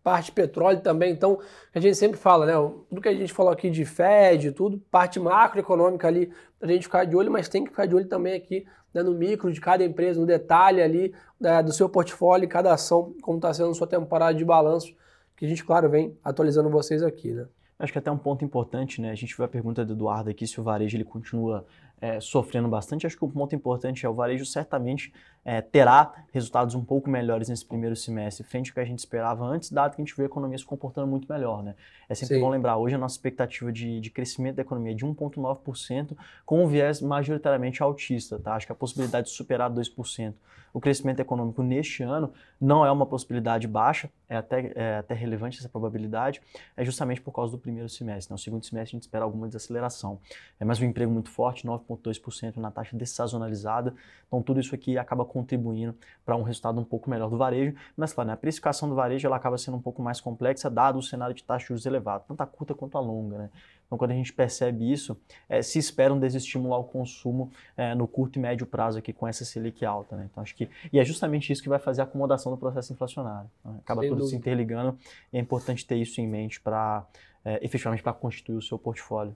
parte 0.09 0.27
de 0.27 0.33
petróleo 0.33 0.81
também, 0.81 1.13
então 1.13 1.39
a 1.75 1.79
gente 1.79 1.95
sempre 1.95 2.19
fala, 2.19 2.47
né, 2.47 2.55
tudo 2.89 3.03
que 3.03 3.11
a 3.11 3.15
gente 3.15 3.31
falou 3.31 3.53
aqui 3.53 3.69
de 3.69 3.85
Fed, 3.85 4.53
tudo, 4.53 4.79
parte 4.91 5.21
macroeconômica 5.21 6.09
ali, 6.09 6.33
a 6.63 6.67
gente 6.67 6.85
ficar 6.85 7.05
de 7.05 7.15
olho, 7.15 7.31
mas 7.31 7.47
tem 7.47 7.63
que 7.63 7.69
ficar 7.69 7.85
de 7.85 7.95
olho 7.95 8.09
também 8.09 8.33
aqui 8.33 8.65
né, 8.95 9.03
no 9.03 9.13
micro 9.13 9.53
de 9.53 9.61
cada 9.61 9.85
empresa, 9.85 10.19
no 10.19 10.25
detalhe 10.25 10.81
ali 10.81 11.15
né, 11.39 11.63
do 11.63 11.75
seu 11.75 11.91
portfólio, 11.91 12.49
cada 12.49 12.73
ação, 12.73 13.15
como 13.21 13.37
está 13.37 13.53
sendo 13.53 13.75
sua 13.75 13.87
temporada 13.87 14.33
de 14.33 14.47
balanço, 14.47 14.97
que 15.37 15.45
a 15.45 15.49
gente, 15.49 15.63
claro, 15.63 15.91
vem 15.91 16.17
atualizando 16.25 16.71
vocês 16.71 17.03
aqui, 17.03 17.35
né? 17.35 17.47
Acho 17.79 17.93
que 17.93 17.99
até 17.99 18.11
um 18.11 18.17
ponto 18.17 18.43
importante, 18.43 18.99
né? 19.01 19.11
A 19.11 19.15
gente 19.15 19.37
viu 19.37 19.45
a 19.45 19.49
pergunta 19.49 19.85
do 19.85 19.93
Eduardo 19.93 20.31
aqui 20.31 20.47
se 20.47 20.59
o 20.59 20.65
varejo 20.65 20.97
ele 20.97 21.05
continua 21.05 21.67
é, 22.01 22.21
sofrendo 22.21 22.69
bastante. 22.69 23.07
Acho 23.07 23.17
que 23.17 23.25
o 23.25 23.29
ponto 23.29 23.55
importante 23.55 24.05
é 24.05 24.09
o 24.09 24.15
varejo 24.15 24.45
certamente 24.45 25.13
é, 25.45 25.61
terá 25.61 26.13
resultados 26.33 26.75
um 26.75 26.85
pouco 26.85 27.09
melhores 27.09 27.49
nesse 27.49 27.65
primeiro 27.65 27.97
semestre, 27.97 28.45
frente 28.45 28.71
ao 28.71 28.75
que 28.75 28.81
a 28.81 28.85
gente 28.85 28.99
esperava 28.99 29.45
antes, 29.45 29.71
dado 29.71 29.97
que 29.97 30.03
a 30.03 30.05
gente 30.05 30.15
viu 30.15 30.25
a 30.25 30.27
economia 30.27 30.59
se 30.59 30.65
comportando 30.65 31.07
muito 31.07 31.31
melhor. 31.33 31.63
Né? 31.63 31.75
É 32.09 32.15
sempre 32.15 32.37
Sim. 32.37 32.41
bom 32.41 32.51
lembrar, 32.51 32.77
hoje 32.77 32.95
a 32.95 32.99
nossa 32.99 33.15
expectativa 33.15 33.73
de, 33.73 34.01
de 34.01 34.11
crescimento 34.11 34.57
da 34.57 34.63
economia 34.63 34.93
é 34.93 34.95
de 34.95 35.07
1,9%, 35.07 36.17
com 36.45 36.65
um 36.65 36.67
viés 36.67 37.01
majoritariamente 37.01 37.83
altista. 37.83 38.39
Tá? 38.39 38.55
Acho 38.55 38.67
que 38.67 38.73
a 38.73 38.77
possibilidade 38.77 39.29
de 39.29 39.33
superar 39.33 39.71
2% 39.71 40.35
o 40.73 40.81
crescimento 40.81 41.21
econômico 41.21 41.63
neste 41.63 42.03
ano 42.03 42.33
não 42.61 42.85
é 42.85 42.91
uma 42.91 43.07
possibilidade 43.07 43.67
baixa, 43.67 44.11
é 44.29 44.37
até, 44.37 44.73
é 44.75 44.99
até 44.99 45.15
relevante 45.15 45.59
essa 45.59 45.69
probabilidade, 45.69 46.41
é 46.77 46.85
justamente 46.85 47.21
por 47.21 47.33
causa 47.33 47.53
do 47.53 47.59
primeiro 47.59 47.89
semestre. 47.89 48.31
No 48.31 48.37
né? 48.37 48.43
segundo 48.43 48.65
semestre 48.65 48.97
a 48.97 48.97
gente 48.97 49.03
espera 49.03 49.25
alguma 49.25 49.47
desaceleração. 49.47 50.21
É 50.61 50.65
mais 50.65 50.81
um 50.81 50.85
emprego 50.85 51.11
muito 51.11 51.31
forte, 51.31 51.67
9,2% 51.89 52.57
na 52.57 52.71
taxa 52.71 52.97
dessazonalizada, 52.97 53.95
então 54.27 54.43
tudo 54.43 54.61
isso 54.61 54.75
aqui 54.75 54.99
acaba 54.99 55.25
contribuindo 55.25 55.95
para 56.25 56.37
um 56.37 56.43
resultado 56.43 56.81
um 56.81 56.85
pouco 56.85 57.09
melhor 57.09 57.31
do 57.31 57.37
varejo, 57.37 57.75
mas 57.97 58.13
claro, 58.13 58.29
né, 58.29 58.35
a 58.35 58.37
precificação 58.37 58.89
do 58.89 58.95
varejo 58.95 59.27
ela 59.27 59.37
acaba 59.37 59.57
sendo 59.57 59.77
um 59.77 59.83
pouco 59.83 60.03
mais 60.03 60.21
complexa, 60.21 60.69
dado 60.69 60.99
o 60.99 61.03
cenário 61.03 61.35
de 61.35 61.43
taxa 61.43 61.65
de 61.65 61.69
juros 61.69 61.87
elevado, 61.87 62.25
tanto 62.29 62.41
a 62.41 62.47
curta 62.47 62.75
quanto 62.75 62.99
a 62.99 63.01
longa. 63.01 63.39
Né? 63.39 63.51
Então, 63.89 63.97
quando 63.97 64.11
a 64.11 64.15
gente 64.15 64.33
percebe 64.35 64.93
isso, 64.93 65.19
é, 65.49 65.63
se 65.63 65.79
espera 65.79 66.13
um 66.13 66.19
desestímulo 66.21 66.75
ao 66.75 66.85
consumo 66.85 67.51
é, 67.75 67.95
no 67.95 68.07
curto 68.07 68.39
e 68.39 68.43
médio 68.43 68.67
prazo 68.67 68.99
aqui 68.99 69.15
com 69.15 69.27
essa 69.27 69.47
Selic 69.47 69.85
alta. 69.85 70.15
Né? 70.15 70.29
Então, 70.31 70.43
acho 70.43 70.55
que, 70.55 70.69
e 70.93 70.99
é 70.99 71.05
justamente 71.05 71.51
isso 71.51 71.63
que 71.63 71.71
vai 71.71 71.79
fazer 71.79 72.03
a 72.03 72.05
acomodação 72.05 72.53
do 72.53 72.59
processo 72.59 72.93
inflacionário. 72.93 73.51
Né? 73.65 73.79
Acaba 73.79 74.03
Sem 74.03 74.11
tudo 74.11 74.19
dúvida. 74.19 74.31
se 74.31 74.37
interligando 74.37 74.99
e 75.33 75.39
é 75.39 75.41
importante 75.41 75.87
ter 75.87 75.97
isso 75.97 76.21
em 76.21 76.29
mente 76.29 76.61
para, 76.61 77.07
é, 77.43 77.65
efetivamente, 77.65 78.03
para 78.03 78.13
constituir 78.13 78.57
o 78.57 78.63
seu 78.63 78.79
portfólio. 78.79 79.35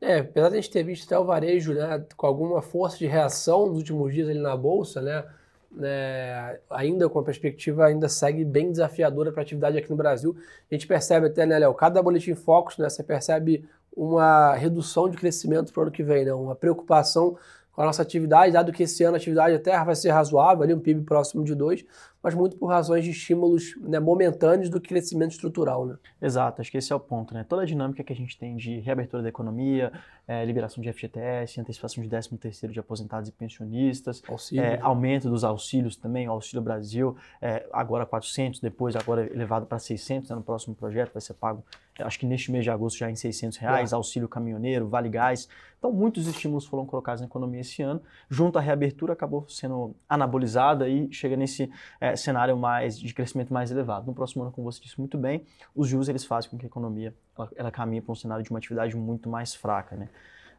É, 0.00 0.20
apesar 0.20 0.48
de 0.48 0.54
a 0.56 0.60
gente 0.60 0.70
ter 0.70 0.82
visto 0.82 1.04
até 1.04 1.18
o 1.18 1.24
varejo 1.24 1.74
né, 1.74 2.04
com 2.16 2.26
alguma 2.26 2.62
força 2.62 2.96
de 2.96 3.06
reação 3.06 3.66
nos 3.66 3.78
últimos 3.78 4.14
dias 4.14 4.28
ali 4.28 4.38
na 4.38 4.56
Bolsa, 4.56 5.02
né, 5.02 5.24
né, 5.70 6.58
ainda 6.70 7.08
com 7.08 7.18
a 7.18 7.22
perspectiva 7.22 7.84
ainda 7.84 8.08
segue 8.08 8.44
bem 8.44 8.70
desafiadora 8.70 9.30
para 9.30 9.42
a 9.42 9.44
atividade 9.44 9.76
aqui 9.76 9.90
no 9.90 9.96
Brasil. 9.96 10.34
A 10.70 10.74
gente 10.74 10.86
percebe 10.86 11.26
até, 11.26 11.44
né, 11.44 11.58
Léo, 11.58 11.74
cada 11.74 12.02
boletim 12.02 12.34
Focus, 12.34 12.78
né, 12.78 12.88
você 12.88 13.02
percebe 13.02 13.68
uma 13.94 14.54
redução 14.54 15.08
de 15.08 15.18
crescimento 15.18 15.72
para 15.72 15.80
o 15.80 15.82
ano 15.82 15.92
que 15.92 16.02
vem, 16.02 16.24
né, 16.24 16.32
uma 16.32 16.56
preocupação 16.56 17.36
com 17.72 17.82
a 17.82 17.86
nossa 17.86 18.02
atividade, 18.02 18.52
dado 18.52 18.72
que 18.72 18.82
esse 18.82 19.02
ano 19.04 19.14
a 19.14 19.16
atividade 19.16 19.54
até 19.54 19.82
vai 19.84 19.94
ser 19.94 20.10
razoável, 20.10 20.62
ali 20.62 20.74
um 20.74 20.80
PIB 20.80 21.02
próximo 21.02 21.44
de 21.44 21.54
2, 21.54 21.84
mas 22.22 22.34
muito 22.34 22.56
por 22.56 22.66
razões 22.66 23.04
de 23.04 23.10
estímulos 23.10 23.74
né, 23.80 23.98
momentâneos 23.98 24.68
do 24.68 24.80
crescimento 24.80 25.32
estrutural. 25.32 25.86
Né? 25.86 25.96
Exato, 26.20 26.60
acho 26.60 26.70
que 26.70 26.76
esse 26.76 26.92
é 26.92 26.96
o 26.96 27.00
ponto. 27.00 27.32
Né? 27.32 27.44
Toda 27.48 27.62
a 27.62 27.64
dinâmica 27.64 28.04
que 28.04 28.12
a 28.12 28.16
gente 28.16 28.38
tem 28.38 28.56
de 28.56 28.78
reabertura 28.80 29.22
da 29.22 29.28
economia, 29.28 29.92
é, 30.28 30.44
liberação 30.44 30.82
de 30.82 30.92
FGTS, 30.92 31.60
antecipação 31.60 32.02
de 32.02 32.10
13 32.10 32.36
terceiro 32.36 32.72
de 32.72 32.80
aposentados 32.80 33.28
e 33.28 33.32
pensionistas, 33.32 34.22
é, 34.54 34.78
aumento 34.82 35.30
dos 35.30 35.44
auxílios 35.44 35.96
também, 35.96 36.28
o 36.28 36.32
Auxílio 36.32 36.62
Brasil, 36.62 37.16
é, 37.40 37.66
agora 37.72 38.04
400, 38.04 38.60
depois 38.60 38.94
agora 38.96 39.26
elevado 39.32 39.66
para 39.66 39.78
600 39.78 40.28
né, 40.30 40.36
no 40.36 40.42
próximo 40.42 40.74
projeto, 40.74 41.12
vai 41.12 41.22
ser 41.22 41.34
pago 41.34 41.64
acho 42.02 42.18
que 42.18 42.26
neste 42.26 42.50
mês 42.50 42.64
de 42.64 42.70
agosto 42.70 42.98
já 42.98 43.10
em 43.10 43.14
600 43.14 43.58
reais, 43.58 43.92
é. 43.92 43.96
auxílio 43.96 44.28
caminhoneiro, 44.28 44.88
vale 44.88 45.08
gás. 45.08 45.48
Então, 45.78 45.92
muitos 45.92 46.26
estímulos 46.26 46.66
foram 46.66 46.84
colocados 46.84 47.20
na 47.20 47.26
economia 47.26 47.60
esse 47.60 47.82
ano. 47.82 48.02
Junto 48.28 48.58
à 48.58 48.60
reabertura, 48.60 49.12
acabou 49.12 49.46
sendo 49.48 49.94
anabolizada 50.08 50.88
e 50.88 51.10
chega 51.12 51.36
nesse 51.36 51.70
é, 52.00 52.14
cenário 52.16 52.56
mais 52.56 52.98
de 52.98 53.12
crescimento 53.14 53.52
mais 53.52 53.70
elevado. 53.70 54.06
No 54.06 54.14
próximo 54.14 54.42
ano, 54.42 54.52
como 54.52 54.70
você 54.70 54.80
disse 54.80 54.98
muito 54.98 55.16
bem, 55.16 55.44
os 55.74 55.88
juros 55.88 56.08
eles 56.08 56.24
fazem 56.24 56.50
com 56.50 56.58
que 56.58 56.66
a 56.66 56.68
economia 56.68 57.14
ela, 57.36 57.48
ela 57.56 57.70
caminhe 57.70 58.00
para 58.00 58.12
um 58.12 58.16
cenário 58.16 58.44
de 58.44 58.50
uma 58.50 58.58
atividade 58.58 58.96
muito 58.96 59.28
mais 59.28 59.54
fraca. 59.54 59.96
Né? 59.96 60.08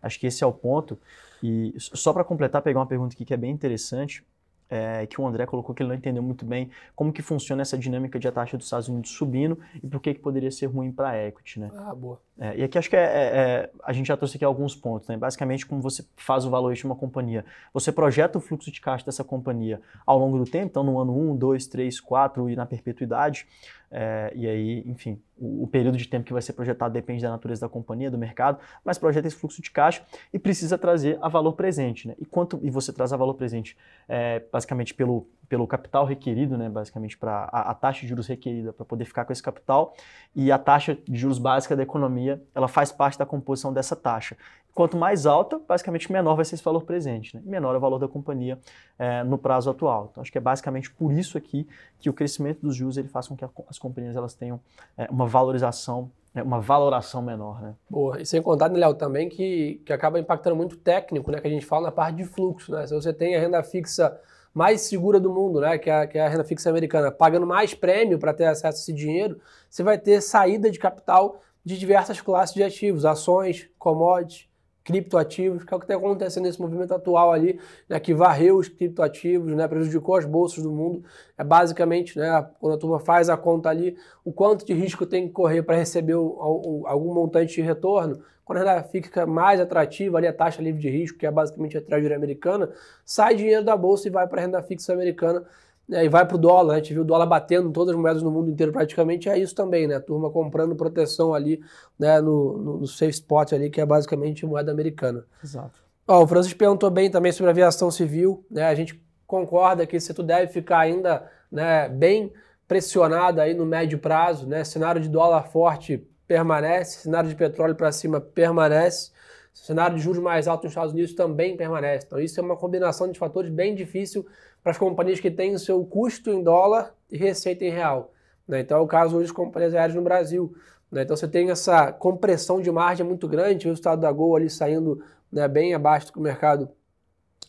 Acho 0.01 0.19
que 0.19 0.25
esse 0.25 0.43
é 0.43 0.47
o 0.47 0.53
ponto. 0.53 0.99
E 1.43 1.73
só 1.77 2.11
para 2.13 2.23
completar, 2.23 2.61
pegar 2.61 2.79
uma 2.79 2.87
pergunta 2.87 3.13
aqui 3.13 3.23
que 3.23 3.33
é 3.33 3.37
bem 3.37 3.51
interessante 3.51 4.25
é, 4.71 5.05
que 5.05 5.19
o 5.19 5.27
André 5.27 5.45
colocou 5.45 5.75
que 5.75 5.83
ele 5.83 5.89
não 5.89 5.95
entendeu 5.95 6.23
muito 6.23 6.45
bem 6.45 6.71
como 6.95 7.11
que 7.11 7.21
funciona 7.21 7.61
essa 7.61 7.77
dinâmica 7.77 8.17
de 8.17 8.27
a 8.27 8.31
taxa 8.31 8.57
dos 8.57 8.65
Estados 8.65 8.87
Unidos 8.87 9.11
subindo 9.11 9.59
e 9.83 9.85
por 9.85 9.99
que, 9.99 10.13
que 10.13 10.21
poderia 10.21 10.49
ser 10.49 10.67
ruim 10.67 10.91
para 10.93 11.09
a 11.09 11.27
equity, 11.27 11.59
né? 11.59 11.69
Ah, 11.75 11.93
boa. 11.93 12.21
É, 12.39 12.57
e 12.57 12.63
aqui 12.63 12.77
acho 12.77 12.89
que 12.89 12.95
é, 12.95 13.03
é, 13.03 13.05
é, 13.05 13.69
a 13.83 13.91
gente 13.91 14.07
já 14.07 14.15
trouxe 14.15 14.37
aqui 14.37 14.45
alguns 14.45 14.73
pontos, 14.73 15.09
né? 15.09 15.17
Basicamente, 15.17 15.65
como 15.65 15.81
você 15.81 16.05
faz 16.15 16.45
o 16.45 16.49
valuation 16.49 16.81
de 16.81 16.85
uma 16.87 16.95
companhia. 16.95 17.45
Você 17.73 17.91
projeta 17.91 18.37
o 18.37 18.41
fluxo 18.41 18.71
de 18.71 18.79
caixa 18.79 19.05
dessa 19.05 19.23
companhia 19.23 19.81
ao 20.05 20.17
longo 20.17 20.37
do 20.37 20.45
tempo, 20.45 20.67
então 20.67 20.83
no 20.83 20.97
ano 20.99 21.15
1, 21.33 21.35
2, 21.35 21.67
3, 21.67 21.99
4 21.99 22.49
e 22.49 22.55
na 22.55 22.65
perpetuidade. 22.65 23.45
É, 23.93 24.31
e 24.33 24.47
aí, 24.47 24.83
enfim, 24.85 25.21
o, 25.37 25.63
o, 25.63 25.67
período 25.67 25.97
de 25.97 26.07
tempo 26.07 26.23
que 26.25 26.31
vai 26.31 26.41
ser 26.41 26.53
projetado 26.53 26.93
depende 26.93 27.21
da 27.21 27.29
natureza 27.29 27.61
da 27.61 27.69
companhia, 27.69 28.09
do 28.09 28.17
mercado, 28.17 28.57
mas 28.85 28.97
projeta 28.97 29.27
esse 29.27 29.35
fluxo 29.35 29.61
de 29.61 29.69
caixa 29.69 30.01
e 30.31 30.39
precisa 30.39 30.77
trazer 30.77 31.19
a 31.21 31.27
valor 31.27 31.53
presente. 31.53 32.07
Né? 32.07 32.15
E 32.17 32.25
quanto 32.25 32.57
e 32.63 32.69
você 32.69 32.93
traz 32.93 33.11
a 33.11 33.17
valor 33.17 33.33
presente 33.33 33.77
é, 34.07 34.41
basicamente 34.49 34.93
pelo, 34.93 35.27
pelo 35.49 35.67
capital 35.67 36.05
requerido, 36.05 36.57
né? 36.57 36.69
basicamente 36.69 37.17
para 37.17 37.49
a, 37.51 37.71
a, 37.71 37.73
taxa 37.73 38.01
de 38.01 38.07
juros 38.07 38.27
requerida 38.27 38.71
para 38.71 38.85
poder 38.85 39.03
ficar 39.03 39.25
com 39.25 39.33
esse 39.33 39.43
capital 39.43 39.93
e 40.33 40.53
a 40.53 40.57
taxa 40.57 40.97
de 41.05 41.19
juros 41.19 41.37
básica 41.37 41.75
da 41.75 41.83
economia, 41.83 42.41
ela 42.55 42.69
faz 42.69 42.93
parte 42.93 43.19
da 43.19 43.25
composição 43.25 43.73
dessa 43.73 43.95
taxa. 43.95 44.37
Quanto 44.73 44.95
mais 44.95 45.25
alta, 45.25 45.59
basicamente 45.67 46.11
menor 46.11 46.35
vai 46.35 46.45
ser 46.45 46.55
esse 46.55 46.63
valor 46.63 46.83
presente, 46.83 47.35
né? 47.35 47.41
menor 47.45 47.75
é 47.75 47.77
o 47.77 47.81
valor 47.81 47.99
da 47.99 48.07
companhia 48.07 48.57
é, 48.97 49.21
no 49.23 49.37
prazo 49.37 49.69
atual. 49.69 50.07
Então, 50.09 50.21
acho 50.21 50.31
que 50.31 50.37
é 50.37 50.41
basicamente 50.41 50.89
por 50.89 51.11
isso 51.11 51.37
aqui 51.37 51.67
que 51.99 52.09
o 52.09 52.13
crescimento 52.13 52.61
dos 52.61 52.75
juros 52.75 52.95
ele 52.97 53.09
faz 53.09 53.27
com 53.27 53.35
que 53.35 53.43
as 53.67 53.77
companhias 53.77 54.15
elas 54.15 54.33
tenham 54.33 54.61
é, 54.97 55.07
uma 55.11 55.27
valorização, 55.27 56.09
é, 56.33 56.41
uma 56.41 56.61
valoração 56.61 57.21
menor. 57.21 57.61
Né? 57.61 57.75
Boa, 57.89 58.21
e 58.21 58.25
sem 58.25 58.41
contar, 58.41 58.69
né, 58.69 58.79
Léo, 58.79 58.93
também 58.93 59.27
que, 59.27 59.81
que 59.85 59.91
acaba 59.91 60.17
impactando 60.17 60.55
muito 60.55 60.73
o 60.73 60.77
técnico, 60.77 61.31
né, 61.31 61.41
que 61.41 61.47
a 61.47 61.51
gente 61.51 61.65
fala 61.65 61.87
na 61.87 61.91
parte 61.91 62.15
de 62.15 62.25
fluxo. 62.25 62.71
Né? 62.71 62.87
Se 62.87 62.93
você 62.93 63.11
tem 63.11 63.35
a 63.35 63.39
renda 63.41 63.61
fixa 63.63 64.17
mais 64.53 64.81
segura 64.81 65.19
do 65.19 65.29
mundo, 65.29 65.59
né, 65.59 65.77
que 65.77 65.89
é, 65.89 66.07
que 66.07 66.17
é 66.17 66.25
a 66.25 66.29
renda 66.29 66.45
fixa 66.45 66.69
americana, 66.69 67.11
pagando 67.11 67.45
mais 67.45 67.73
prêmio 67.73 68.17
para 68.17 68.33
ter 68.33 68.45
acesso 68.45 68.67
a 68.67 68.69
esse 68.69 68.93
dinheiro, 68.93 69.37
você 69.69 69.83
vai 69.83 69.97
ter 69.97 70.21
saída 70.21 70.71
de 70.71 70.79
capital 70.79 71.41
de 71.63 71.77
diversas 71.77 72.19
classes 72.21 72.55
de 72.55 72.63
ativos, 72.63 73.05
ações, 73.05 73.69
commodities, 73.77 74.50
criptoativos, 74.83 75.63
que 75.63 75.73
é 75.73 75.77
o 75.77 75.79
que 75.79 75.85
está 75.85 75.95
acontecendo 75.95 76.43
nesse 76.43 76.59
movimento 76.59 76.93
atual 76.93 77.31
ali, 77.31 77.59
né, 77.87 77.99
que 77.99 78.13
varreu 78.13 78.57
os 78.57 78.67
criptoativos, 78.67 79.53
né, 79.53 79.67
prejudicou 79.67 80.15
as 80.15 80.25
bolsas 80.25 80.63
do 80.63 80.71
mundo. 80.71 81.03
É 81.37 81.43
basicamente, 81.43 82.17
né, 82.17 82.47
quando 82.59 82.73
a 82.73 82.77
turma 82.77 82.99
faz 82.99 83.29
a 83.29 83.37
conta 83.37 83.69
ali, 83.69 83.95
o 84.25 84.31
quanto 84.31 84.65
de 84.65 84.73
risco 84.73 85.05
tem 85.05 85.27
que 85.27 85.33
correr 85.33 85.61
para 85.63 85.75
receber 85.75 86.15
o, 86.15 86.25
o, 86.25 86.83
algum 86.87 87.13
montante 87.13 87.55
de 87.55 87.61
retorno. 87.61 88.21
Quando 88.43 88.57
a 88.57 88.73
renda 88.73 88.83
fica 88.83 89.25
mais 89.25 89.59
atrativa, 89.59 90.17
ali 90.17 90.27
a 90.27 90.33
taxa 90.33 90.61
livre 90.61 90.81
de 90.81 90.89
risco, 90.89 91.17
que 91.17 91.25
é 91.25 91.31
basicamente 91.31 91.77
a 91.77 91.81
treasury 91.81 92.13
americana, 92.13 92.69
sai 93.05 93.35
dinheiro 93.35 93.63
da 93.63 93.77
bolsa 93.77 94.07
e 94.07 94.11
vai 94.11 94.27
para 94.27 94.41
a 94.41 94.45
renda 94.45 94.61
fixa 94.63 94.91
americana 94.91 95.45
né, 95.91 96.05
e 96.05 96.09
vai 96.09 96.25
para 96.25 96.35
o 96.35 96.39
dólar. 96.39 96.73
Né? 96.73 96.73
A 96.75 96.77
gente 96.77 96.93
viu 96.93 97.01
o 97.01 97.05
dólar 97.05 97.25
batendo 97.25 97.67
em 97.67 97.71
todas 97.73 97.93
as 97.93 97.99
moedas 97.99 98.23
no 98.23 98.31
mundo 98.31 98.49
inteiro 98.49 98.71
praticamente, 98.71 99.27
é 99.27 99.37
isso 99.37 99.53
também, 99.53 99.87
né? 99.87 99.95
A 99.95 100.01
turma 100.01 100.31
comprando 100.31 100.73
proteção 100.73 101.33
ali 101.33 101.61
né, 101.99 102.21
no, 102.21 102.57
no, 102.57 102.77
no 102.77 102.87
safe 102.87 103.11
spot 103.11 103.51
ali, 103.51 103.69
que 103.69 103.81
é 103.81 103.85
basicamente 103.85 104.45
moeda 104.45 104.71
americana. 104.71 105.25
Exato. 105.43 105.81
Ó, 106.07 106.23
o 106.23 106.27
Francisco 106.27 106.57
perguntou 106.57 106.89
bem 106.89 107.11
também 107.11 107.33
sobre 107.33 107.49
a 107.49 107.51
aviação 107.51 107.91
civil, 107.91 108.45
né? 108.49 108.63
A 108.63 108.73
gente 108.73 109.03
concorda 109.27 109.85
que 109.85 109.97
esse 109.97 110.07
setor 110.07 110.23
deve 110.23 110.51
ficar 110.51 110.79
ainda 110.79 111.29
né, 111.51 111.89
bem 111.89 112.31
pressionado 112.67 113.41
aí 113.41 113.53
no 113.53 113.65
médio 113.65 113.99
prazo, 113.99 114.47
né? 114.47 114.63
Cenário 114.63 115.01
de 115.01 115.09
dólar 115.09 115.43
forte 115.43 116.07
permanece, 116.25 117.01
cenário 117.01 117.29
de 117.29 117.35
petróleo 117.35 117.75
para 117.75 117.91
cima 117.91 118.21
permanece, 118.21 119.11
cenário 119.53 119.97
de 119.97 120.01
juros 120.01 120.21
mais 120.21 120.47
alto 120.47 120.63
nos 120.63 120.71
Estados 120.71 120.93
Unidos 120.93 121.13
também 121.13 121.55
permanece. 121.55 122.05
Então 122.05 122.19
isso 122.19 122.39
é 122.39 122.43
uma 122.43 122.55
combinação 122.55 123.11
de 123.11 123.19
fatores 123.19 123.51
bem 123.51 123.75
difícil 123.75 124.25
para 124.63 124.71
as 124.71 124.77
companhias 124.77 125.19
que 125.19 125.29
têm 125.29 125.53
o 125.53 125.59
seu 125.59 125.83
custo 125.85 126.29
em 126.29 126.43
dólar 126.43 126.93
e 127.11 127.17
receita 127.17 127.65
em 127.65 127.69
real. 127.69 128.13
Né? 128.47 128.61
Então 128.61 128.77
é 128.77 128.81
o 128.81 128.87
caso 128.87 129.17
hoje 129.17 129.27
das 129.27 129.35
companhias 129.35 129.73
aéreas 129.73 129.95
no 129.95 130.01
Brasil. 130.01 130.53
Né? 130.91 131.03
Então 131.03 131.15
você 131.15 131.27
tem 131.27 131.49
essa 131.49 131.91
compressão 131.91 132.61
de 132.61 132.71
margem 132.71 133.05
muito 133.05 133.27
grande, 133.27 133.67
o 133.67 133.69
resultado 133.69 134.01
da 134.01 134.11
Gol 134.11 134.35
ali 134.35 134.49
saindo 134.49 135.03
né, 135.31 135.47
bem 135.47 135.73
abaixo 135.73 136.07
do 136.07 136.13
que 136.13 136.19
o 136.19 136.21
mercado 136.21 136.69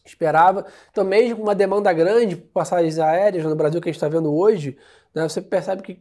esperava. 0.04 0.66
Então, 0.90 1.04
mesmo 1.04 1.36
com 1.36 1.42
uma 1.42 1.54
demanda 1.54 1.92
grande 1.92 2.36
por 2.36 2.48
passagens 2.52 2.98
aéreas 2.98 3.44
no 3.44 3.54
Brasil 3.54 3.80
que 3.80 3.88
a 3.88 3.92
gente 3.92 3.96
está 3.96 4.08
vendo 4.08 4.34
hoje, 4.34 4.76
né, 5.14 5.28
você 5.28 5.40
percebe 5.40 5.82
que 5.82 6.00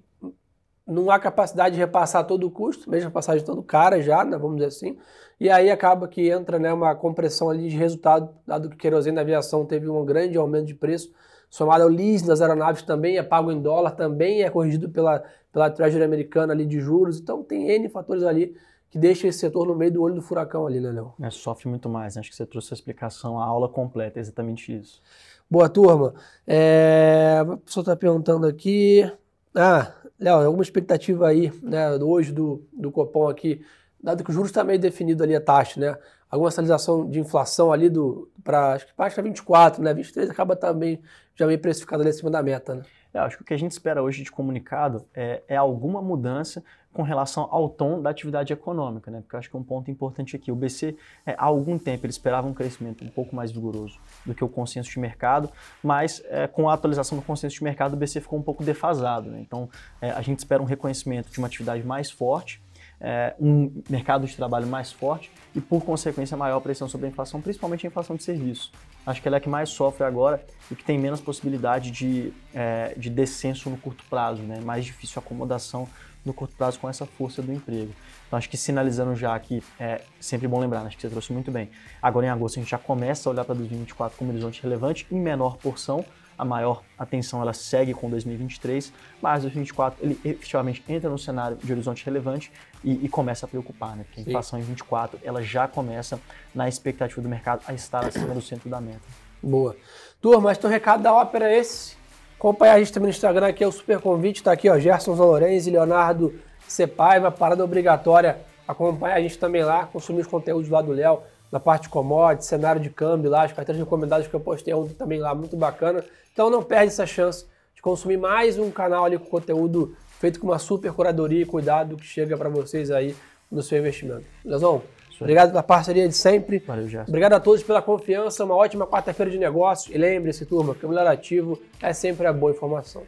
não 0.88 1.10
há 1.10 1.20
capacidade 1.20 1.76
de 1.76 1.80
repassar 1.80 2.26
todo 2.26 2.46
o 2.46 2.52
custo, 2.52 2.89
mesmo 2.89 3.10
a 3.10 3.12
passagem 3.12 3.41
estando 3.41 3.62
cara 3.63 4.02
já, 4.02 4.24
né, 4.24 4.38
vamos 4.38 4.58
dizer 4.58 4.67
assim, 4.67 4.98
e 5.39 5.50
aí 5.50 5.72
acaba 5.72 6.08
que 6.08 6.30
entra 6.30 6.60
né, 6.60 6.72
uma 6.72 6.96
compressão 6.96 7.50
ali 7.50 7.70
de 7.70 7.78
resultado, 7.78 8.30
dado 8.46 8.70
que 8.70 8.76
o 8.76 8.78
querosene 8.78 9.15
da 9.15 9.22
aviação 9.22 9.65
teve 9.65 9.89
um 9.89 10.04
grande 10.06 10.38
aumento 10.38 10.65
de 10.65 10.76
preço, 10.76 11.12
somado 11.50 11.84
ao 11.84 11.89
leasing 11.89 12.28
das 12.28 12.41
aeronaves 12.41 12.84
também 12.84 13.17
é 13.17 13.24
pago 13.24 13.52
em 13.52 13.62
dólar, 13.62 13.91
também 13.91 14.44
é 14.44 14.50
corrigido 14.50 14.89
pela, 14.89 15.24
pela 15.52 15.70
Treasury 15.70 16.04
americana 16.04 16.54
ali 16.54 16.65
de 16.65 16.80
juros, 16.80 17.20
então 17.20 17.44
tem 17.44 17.70
N 17.70 17.89
fatores 17.89 18.24
ali 18.24 18.56
que 18.89 18.98
deixam 18.98 19.30
esse 19.30 19.39
setor 19.39 19.65
no 19.65 19.74
meio 19.74 19.91
do 19.91 20.02
olho 20.02 20.15
do 20.15 20.22
furacão 20.22 20.67
ali, 20.67 20.82
né, 20.82 20.91
Léo? 20.91 21.13
É, 21.22 21.30
sofre 21.30 21.70
muito 21.70 21.88
mais, 21.88 22.15
né? 22.15 22.20
acho 22.20 22.30
que 22.30 22.36
você 22.36 22.46
trouxe 22.46 22.74
a 22.74 22.76
explicação, 22.76 23.39
a 23.39 23.46
aula 23.46 23.70
completa, 23.70 24.20
é 24.20 24.22
exatamente 24.22 24.78
isso. 24.78 25.02
Boa, 25.50 25.70
turma. 25.70 26.13
É... 26.46 27.41
A 27.41 27.58
pessoa 27.58 27.82
está 27.82 27.96
perguntando 27.96 28.46
aqui... 28.46 29.10
Ah, 29.56 29.94
Léo, 30.21 30.45
alguma 30.45 30.62
expectativa 30.62 31.27
aí, 31.27 31.51
né, 31.63 31.95
hoje 31.95 32.31
do, 32.31 32.63
do 32.71 32.91
Copom 32.91 33.27
aqui, 33.27 33.65
dado 34.01 34.23
que 34.23 34.29
o 34.29 34.34
juros 34.34 34.51
está 34.51 34.63
meio 34.63 34.77
definido 34.77 35.23
ali 35.23 35.36
a 35.36 35.41
taxa, 35.41 35.79
né? 35.79 35.97
Alguma 36.29 36.51
sinalização 36.51 37.10
de 37.10 37.19
inflação 37.19 37.73
ali 37.73 37.89
do 37.89 38.31
para 38.43 38.73
acho 38.73 38.86
que 38.86 38.93
para 38.93 39.10
24, 39.10 39.84
né? 39.84 39.93
23 39.93 40.29
acaba 40.29 40.55
também 40.55 41.01
já 41.36 41.47
meio 41.47 41.57
precificado 41.57 42.03
ali 42.03 42.12
acima 42.12 42.29
da 42.29 42.41
meta, 42.43 42.75
né? 42.75 42.84
É, 43.12 43.19
acho 43.19 43.38
que 43.38 43.43
o 43.43 43.45
que 43.45 43.53
a 43.53 43.57
gente 43.57 43.71
espera 43.71 44.01
hoje 44.01 44.23
de 44.23 44.31
comunicado 44.31 45.05
é, 45.13 45.41
é, 45.47 45.57
alguma 45.57 46.01
mudança 46.01 46.63
com 46.93 47.04
relação 47.04 47.47
ao 47.51 47.69
tom 47.69 48.01
da 48.01 48.10
atividade 48.10 48.51
econômica, 48.51 49.10
né? 49.10 49.21
Porque 49.21 49.36
eu 49.36 49.39
acho 49.39 49.49
que 49.49 49.56
é 49.56 49.60
um 49.60 49.63
ponto 49.63 49.89
importante 49.89 50.36
aqui. 50.36 50.51
O 50.51 50.56
BC, 50.56 50.95
é, 51.25 51.34
há 51.38 51.45
algum 51.45 51.77
tempo, 51.77 52.06
ele 52.06 52.12
esperava 52.12 52.47
um 52.47 52.54
crescimento 52.54 53.04
um 53.04 53.10
pouco 53.10 53.36
mais 53.36 53.51
vigoroso 53.51 53.97
do 54.25 54.36
que 54.36 54.43
o 54.43 54.49
consenso 54.49 54.89
de 54.89 54.99
mercado, 54.99 55.49
mas 55.82 56.21
é, 56.25 56.47
com 56.47 56.69
a 56.69 56.73
atualização 56.73 57.17
do 57.17 57.23
consenso 57.23 57.56
de 57.56 57.63
mercado, 57.63 57.93
o 57.93 57.97
BC 57.97 58.21
ficou 58.21 58.38
um 58.38 58.43
pouco 58.43 58.63
defasado. 58.63 59.30
Né? 59.30 59.39
Então, 59.39 59.69
é, 60.01 60.12
a 60.12 60.21
gente 60.21 60.39
espera 60.39 60.62
um 60.62 60.65
reconhecimento 60.65 61.30
de 61.30 61.38
uma 61.38 61.47
atividade 61.47 61.84
mais 61.86 62.12
forte, 62.12 62.62
é, 63.02 63.34
um 63.40 63.82
mercado 63.90 64.28
de 64.28 64.36
trabalho 64.36 64.68
mais 64.68 64.92
forte 64.92 65.32
e, 65.56 65.60
por 65.60 65.84
consequência, 65.84 66.38
maior 66.38 66.60
pressão 66.60 66.88
sobre 66.88 67.08
a 67.08 67.10
inflação, 67.10 67.42
principalmente 67.42 67.86
a 67.86 67.90
inflação 67.90 68.16
de 68.16 68.24
serviços. 68.24 68.72
Acho 69.06 69.22
que 69.22 69.28
ela 69.28 69.38
é 69.38 69.40
a 69.40 69.42
que 69.42 69.50
mais 69.50 69.70
sofre 69.70 70.04
agora 70.04 70.46
e 70.70 70.76
que 70.76 70.84
tem 70.84 71.00
menos 71.00 71.20
possibilidade 71.20 71.90
de, 71.90 72.32
é, 72.54 72.94
de 72.96 73.10
descenso 73.10 73.70
no 73.70 73.78
curto 73.78 74.04
prazo, 74.10 74.44
né? 74.44 74.60
mais 74.62 74.86
difícil 74.86 75.20
acomodação 75.20 75.88
no 76.24 76.34
curto 76.34 76.56
prazo 76.56 76.80
com 76.80 76.88
essa 76.88 77.06
força 77.06 77.42
do 77.42 77.52
emprego. 77.52 77.92
Então, 78.28 78.38
acho 78.38 78.48
que 78.48 78.56
sinalizando 78.56 79.16
já 79.16 79.34
aqui, 79.34 79.64
é 79.80 80.02
sempre 80.20 80.48
bom 80.48 80.60
lembrar, 80.60 80.82
né? 80.82 80.88
acho 80.88 80.96
que 80.96 81.02
você 81.02 81.10
trouxe 81.10 81.34
muito 81.34 81.52
bem. 81.52 81.72
Agora, 82.00 82.28
em 82.28 82.30
agosto, 82.30 82.60
a 82.60 82.62
gente 82.62 82.70
já 82.70 82.78
começa 82.78 83.28
a 83.28 83.32
olhar 83.32 83.44
para 83.44 83.56
2024 83.56 84.18
como 84.18 84.30
horizonte 84.30 84.62
relevante, 84.62 85.08
em 85.12 85.20
menor 85.20 85.58
porção, 85.58 86.06
a 86.38 86.46
maior 86.46 86.84
atenção 86.98 87.41
ela 87.41 87.54
segue 87.54 87.94
com 87.94 88.10
2023, 88.10 88.91
mas 89.22 89.41
2024 89.44 90.04
ele 90.04 90.20
efetivamente 90.24 90.84
entra 90.88 91.10
no 91.10 91.17
cenário 91.17 91.58
de 91.58 91.72
horizonte 91.72 92.06
relevante 92.06 92.52
e, 92.84 93.06
e 93.06 93.10
começa 93.10 93.46
a 93.46 93.50
preocupar, 93.50 93.96
né? 93.96 94.04
Porque 94.04 94.22
a 94.22 94.24
inflação 94.24 94.60
Sim. 94.60 94.65
em 94.65 94.67
24 94.70 95.20
ela 95.24 95.41
já 95.41 95.67
começa 95.67 96.20
na 96.54 96.67
expectativa 96.67 97.22
do 97.22 97.30
mercado 97.30 97.62
a 97.67 97.74
estar 97.74 98.06
acima 98.06 98.34
do 98.34 98.41
centro 98.41 98.70
da 98.70 98.82
meta. 98.82 99.02
Boa. 99.41 99.76
Turma, 100.22 100.41
mas 100.41 100.58
teu 100.58 100.70
recado 100.70 101.04
da 101.04 101.13
ópera 101.13 101.52
é 101.52 101.58
esse. 101.58 101.96
Acompanhar 102.38 102.74
a 102.74 102.80
gente 102.80 102.91
também 102.91 103.08
no 103.08 103.12
Instagram, 103.12 103.48
aqui 103.48 103.63
é 103.63 103.67
o 103.67 103.72
super 103.72 104.00
convite, 104.00 104.38
está 104.38 104.52
aqui, 104.52 104.67
ó, 104.67 104.80
Gerson 104.80 105.15
Zalorenzi, 105.15 105.70
Leonardo 105.70 106.39
Cepaiva, 106.67 107.32
parada 107.32 107.63
obrigatória. 107.63 108.39
Acompanhar 108.67 109.15
a 109.15 109.22
gente 109.22 109.38
também 109.38 109.63
lá, 109.63 109.86
consumir 109.86 110.22
os 110.22 110.28
conteúdos 110.28 110.70
lá 110.70 110.82
do 110.82 110.91
Léo, 110.91 111.22
na 111.52 111.60
parte 111.60 111.84
de 111.84 111.90
commodities, 111.90 112.48
cenário 112.48 112.82
de 112.82 112.90
câmbio 112.90 113.30
lá, 113.30 113.44
as 113.44 113.52
carteiras 113.52 113.80
recomendadas 113.80 114.28
que 114.28 114.34
eu 114.34 114.40
postei 114.40 114.74
ontem 114.74 114.94
também 114.94 115.20
lá, 115.20 115.36
muito 115.36 115.58
bacana. 115.58 116.04
Então 116.32 116.50
não 116.50 116.64
perde 116.64 116.88
essa 116.88 117.06
chance 117.06 117.46
de 117.76 117.82
consumir 117.82 118.18
mais 118.18 118.58
um 118.58 118.72
canal 118.72 119.06
ali 119.06 119.18
com 119.18 119.26
conteúdo 119.26 119.96
feito 120.20 120.40
com 120.40 120.48
uma 120.48 120.60
super 120.60 120.94
curadoria 120.94 121.42
e 121.42 121.46
cuidado 121.46 121.98
que 121.98 122.06
chega 122.06 122.38
para 122.38 122.48
vocês 122.48 122.92
aí 122.92 123.16
no 123.52 123.62
seu 123.62 123.80
investimento. 123.80 124.24
Lesão, 124.46 124.82
obrigado 125.20 125.50
pela 125.50 125.64
parceria 125.64 126.08
de 126.08 126.16
sempre. 126.16 126.60
Valeu, 126.60 126.88
Gerson. 126.88 127.10
Obrigado 127.10 127.34
a 127.34 127.40
todos 127.40 127.64
pela 127.64 127.82
confiança. 127.82 128.46
Uma 128.46 128.56
ótima 128.56 128.88
quarta-feira 128.88 129.30
de 129.30 129.38
negócios. 129.38 129.94
E 129.94 129.98
lembre-se, 129.98 130.46
turma, 130.46 130.74
que 130.74 130.86
o 130.86 130.90
melhor 130.90 131.08
ativo 131.08 131.60
é 131.82 131.92
sempre 131.92 132.28
a 132.28 132.32
boa 132.32 132.52
informação. 132.52 133.04